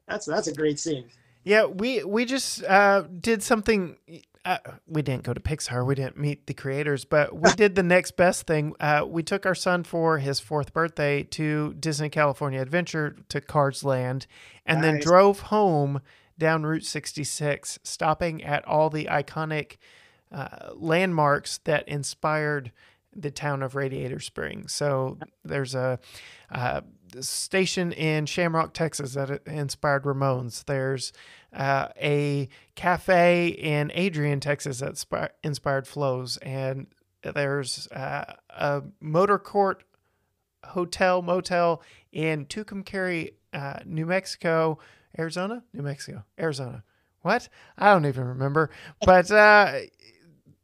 [0.08, 1.04] that's that's a great scene.
[1.44, 3.96] Yeah, we we just uh, did something.
[4.44, 5.84] Uh, we didn't go to Pixar.
[5.86, 8.74] We didn't meet the creators, but we did the next best thing.
[8.80, 13.84] Uh, we took our son for his fourth birthday to Disney California Adventure to Cars
[13.84, 14.26] Land,
[14.66, 16.00] and then drove home
[16.38, 19.76] down Route 66, stopping at all the iconic
[20.30, 22.72] uh, landmarks that inspired
[23.14, 24.72] the town of Radiator Springs.
[24.72, 25.98] So there's a
[26.50, 26.82] uh,
[27.20, 30.62] station in Shamrock, Texas that inspired Ramone's.
[30.62, 31.12] There's
[31.52, 36.36] uh, a cafe in Adrian, Texas that spi- inspired Flo's.
[36.38, 36.86] And
[37.22, 39.84] there's uh, a motor court
[40.64, 41.82] hotel, motel
[42.12, 44.78] in Tucumcari, uh, New Mexico,
[45.18, 46.84] Arizona, New Mexico, Arizona.
[47.22, 47.48] What?
[47.76, 48.70] I don't even remember.
[49.04, 49.80] But uh,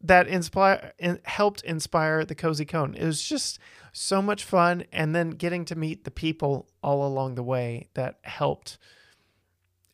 [0.02, 2.94] that inspire in, helped inspire the cozy cone.
[2.94, 3.58] It was just
[3.92, 8.18] so much fun, and then getting to meet the people all along the way that
[8.22, 8.78] helped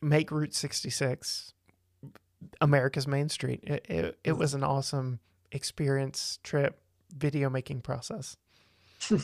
[0.02, 1.52] make Route 66
[2.60, 3.60] America's Main Street.
[3.64, 5.20] It, it, it was an awesome
[5.52, 6.80] experience, trip,
[7.14, 8.36] video making process.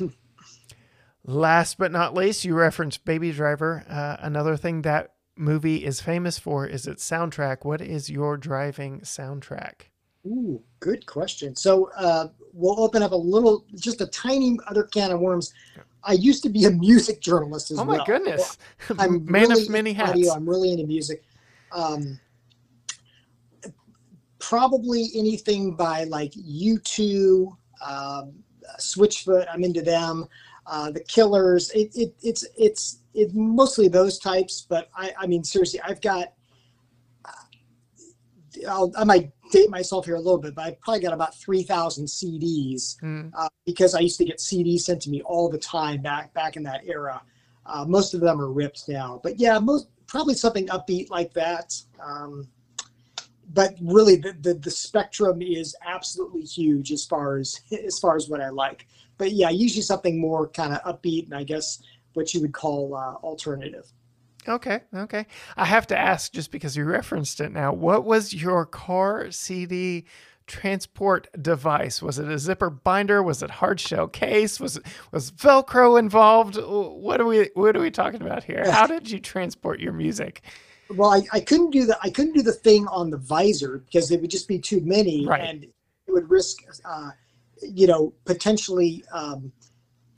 [1.24, 3.84] Last but not least, you referenced Baby Driver.
[3.88, 7.64] Uh, another thing that movie is famous for is its soundtrack.
[7.64, 9.82] What is your driving soundtrack?
[10.26, 11.54] Ooh, good question.
[11.54, 15.52] So uh, we'll open up a little, just a tiny other can of worms.
[16.02, 17.98] I used to be a music journalist as Oh well.
[17.98, 18.58] my goodness.
[18.98, 20.10] I'm Man really of many hats.
[20.10, 20.32] audio.
[20.32, 21.22] I'm really into music.
[21.72, 22.18] Um,
[24.38, 27.54] probably anything by like U2,
[27.86, 28.32] um,
[28.78, 29.46] Switchfoot.
[29.52, 30.26] I'm into them.
[30.66, 31.70] Uh, the Killers.
[31.70, 34.66] It, it, it's it's it's mostly those types.
[34.68, 36.32] But I I mean seriously, I've got.
[38.66, 41.62] I'll, I might date myself here a little bit, but I've probably got about three
[41.62, 45.58] thousand CDs Mm, uh, because I used to get CDs sent to me all the
[45.58, 47.20] time back back in that era.
[47.66, 51.74] Uh, most of them are ripped now, but yeah, most probably something upbeat like that.
[52.00, 52.48] Um,
[53.52, 58.28] but really, the, the the spectrum is absolutely huge as far as as far as
[58.28, 58.86] what I like.
[59.18, 61.82] But yeah, usually something more kind of upbeat, and I guess
[62.16, 63.92] what you would call uh, alternative.
[64.48, 65.26] Okay, okay.
[65.56, 67.72] I have to ask just because you referenced it now.
[67.72, 70.06] What was your car CD
[70.46, 72.00] transport device?
[72.00, 73.22] Was it a zipper binder?
[73.22, 74.60] Was it hard shell case?
[74.60, 76.56] Was it was Velcro involved?
[76.56, 78.70] What are we what are we talking about here?
[78.70, 80.42] How did you transport your music?
[80.88, 84.12] Well, I, I couldn't do the I couldn't do the thing on the visor because
[84.12, 85.40] it would just be too many, Right.
[85.42, 85.72] and it
[86.12, 87.10] would risk, uh,
[87.60, 89.50] you know, potentially um,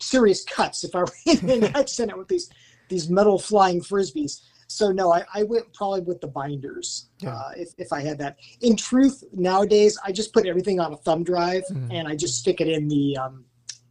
[0.00, 2.50] serious cuts if I were in an accident with these
[2.88, 4.40] these metal flying frisbees.
[4.70, 7.34] So no, I, I went probably with the binders Yeah.
[7.34, 8.36] uh, if if I had that.
[8.60, 11.88] In truth, nowadays I just put everything on a thumb drive Mhm.
[11.90, 13.44] and I just stick it in the, um,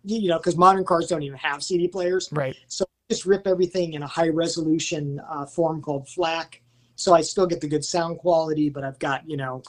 [0.03, 2.55] you you know, because modern cars don't even have CD players Right.
[2.67, 6.61] So, just rip everything in a high resolution uh, form called FLAC.
[6.97, 9.63] So I still get the good sound quality, but I've got you know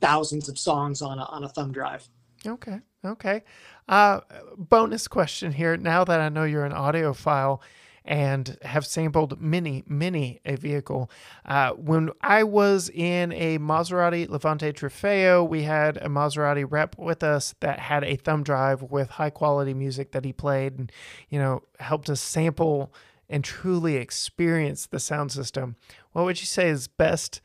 [0.00, 2.08] thousands of songs on a, on a thumb drive.
[2.46, 2.80] Okay.
[3.04, 3.42] Okay.
[3.88, 4.20] Uh,
[4.56, 5.76] bonus question here.
[5.76, 7.60] Now that I know you're an audiophile
[8.04, 11.10] and have sampled many, many a vehicle,
[11.44, 17.22] uh, when I was in a Maserati Levante Trofeo, we had a Maserati rep with
[17.22, 20.92] us that had a thumb drive with high quality music that he played and,
[21.28, 22.92] you know, helped us sample
[23.28, 25.76] and truly experience the sound system.
[26.12, 27.40] What would you say is best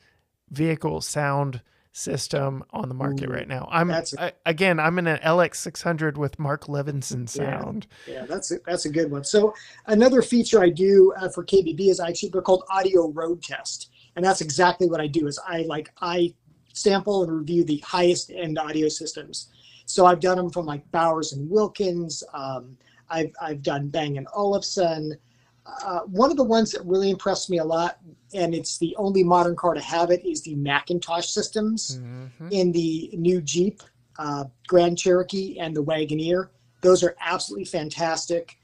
[0.48, 1.60] vehicle sound
[1.92, 3.68] system on the market Ooh, right now?
[3.70, 7.86] I'm that's I, again, I'm in an LX600 with Mark Levinson sound.
[8.06, 9.24] Yeah, that's a, that's a good one.
[9.24, 9.54] So
[9.86, 14.24] another feature I do uh, for KBB is actually they're called audio road test, and
[14.24, 15.26] that's exactly what I do.
[15.26, 16.34] Is I like I
[16.72, 19.48] sample and review the highest end audio systems.
[19.86, 22.24] So I've done them from like Bowers and Wilkins.
[22.32, 22.76] Um,
[23.10, 25.16] I've I've done Bang and Olufsen.
[25.64, 27.98] Uh, one of the ones that really impressed me a lot,
[28.34, 32.50] and it's the only modern car to have it, is the McIntosh systems Mhm.
[32.50, 33.80] in the new Jeep,
[34.18, 36.48] uh, Grand Cherokee, and the Wagoneer.
[36.80, 38.58] Those are absolutely fantastic.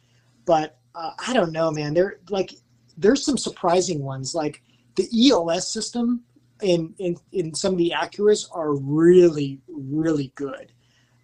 [0.45, 1.95] But uh, I don't know, man.
[1.95, 2.55] They're like
[2.97, 4.35] there's some surprising ones.
[4.35, 4.63] Like
[4.97, 6.25] the ELS system
[6.63, 10.73] in in in some of the Acuras are really really good.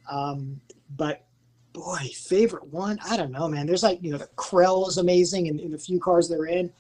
[0.09, 0.61] Um,
[0.97, 1.24] but
[1.75, 3.67] boy, favorite one, I don't know, man.
[3.67, 6.73] There's like you know the Krell is amazing in, in the few cars they're in.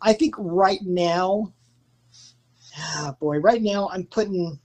[0.00, 1.52] I think right now,
[2.76, 4.58] ah, boy, right now I'm putting.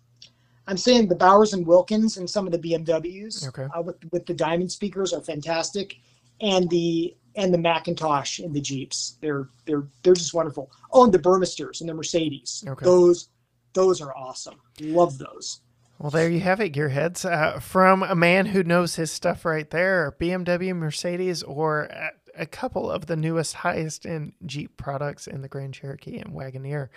[0.66, 3.68] I'm saying the Bowers and Wilkins and some of the BMWs Okay.
[3.78, 5.98] uh, with with the diamond speakers are fantastic,
[6.42, 9.18] and the and the McIntosh and the Jeeps.
[9.22, 10.72] They're they're they're just wonderful.
[10.92, 12.64] Oh, and the Burmesters and the Mercedes.
[12.68, 12.86] Okay.
[12.86, 13.28] Those
[13.74, 14.56] those are awesome.
[14.80, 15.60] Love those.
[16.00, 17.24] Well, there you have it, gearheads.
[17.24, 21.90] Uh, from a man who knows his stuff right there BMW, Mercedes, or
[22.36, 26.90] a, couple of the newest, highest end Jeep products in the Grand Cherokee and Wagoneer.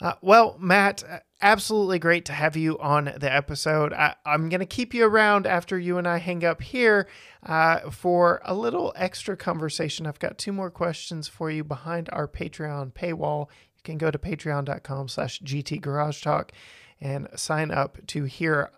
[0.00, 3.92] Uh, well, Matt, uh, absolutely great to have you on the episode.
[3.94, 7.08] I, am going to keep you around after you and I hang up here
[7.44, 10.06] uh, for a little extra conversation.
[10.06, 13.48] I've got two more questions for you behind our Patreon paywall.
[13.76, 16.52] You can go to patreon.com slash GT Garage Talk
[17.00, 18.70] and sign up to hear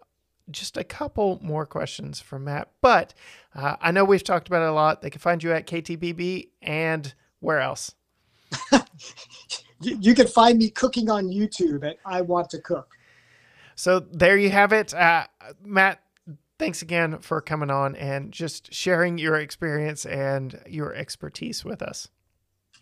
[0.51, 2.71] just a couple more questions from Matt.
[2.81, 3.15] But
[3.55, 5.03] uh, I know we've talked about it a lot.
[5.03, 7.95] They can find you at KTBB and where else?
[8.73, 8.81] you,
[10.01, 12.95] you can find me cooking on YouTube at I Want to Cook.
[13.75, 14.93] So there you have it.
[14.93, 15.27] Uh,
[15.65, 16.03] Matt,
[16.59, 22.09] thanks again for coming on and just sharing your experience and your expertise with us.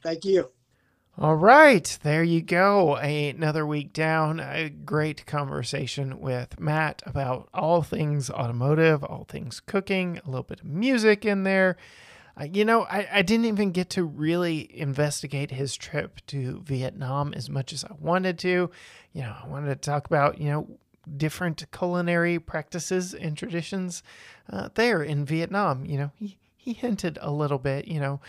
[0.03, 0.51] Thank you.
[1.19, 2.97] All right, there you go.
[2.97, 4.39] Another week down.
[4.39, 10.61] A great conversation with Matt about all things automotive, all things cooking, a little bit
[10.61, 11.79] of music in there.
[12.39, 17.33] Uh, you know, I, I didn't even get to really investigate his trip to Vietnam
[17.33, 18.71] as much as I wanted to.
[19.15, 20.69] You know, I wanted to talk about, you know,
[21.17, 24.03] different culinary practices and traditions
[24.53, 25.87] uh, there in Vietnam.
[25.87, 28.21] You know, he, he hinted a little bit, you know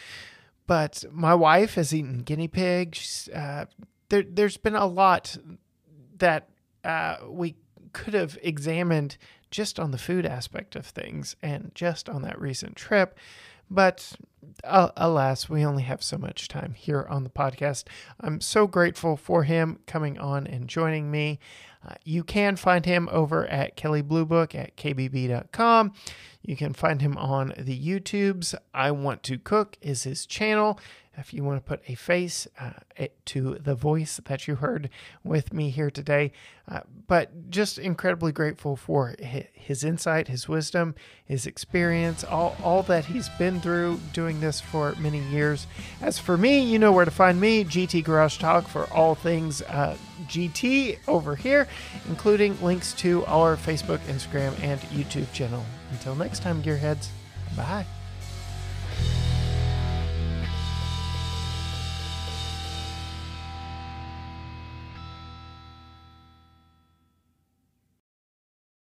[0.68, 3.30] but my wife has eaten guinea pigs.
[3.34, 3.66] Uh,
[4.10, 5.38] there, there's been a lot
[6.18, 6.50] that
[6.84, 7.56] uh, we
[7.94, 9.18] could have examined
[9.50, 13.18] just on the food aspect of things and just on that recent trip.
[13.70, 14.14] But
[14.64, 17.86] uh, alas, we only have so much time here on the podcast.
[18.20, 21.40] I'm so grateful for him coming on and joining me.
[21.88, 25.94] Uh, you can find him over at Kelley Blue Book at kbb.com.
[26.42, 28.56] You can find him on the YouTubes.
[28.74, 30.80] I Want to Cook is his channel
[31.18, 32.72] if you want to put a face uh,
[33.26, 34.90] to the voice that you heard
[35.24, 36.32] with me here today.
[36.70, 40.96] Uh, but just incredibly grateful for his insight, his wisdom,
[41.26, 45.66] his experience, all, all that he's been through doing this for many years.
[46.02, 49.62] As for me, you know where to find me GT Garage Talk for all things
[49.64, 51.68] uh, GT over here,
[52.10, 55.64] including links to our Facebook, Instagram, and YouTube channel.
[55.92, 57.08] Until next time, Gearheads,
[57.56, 57.86] bye.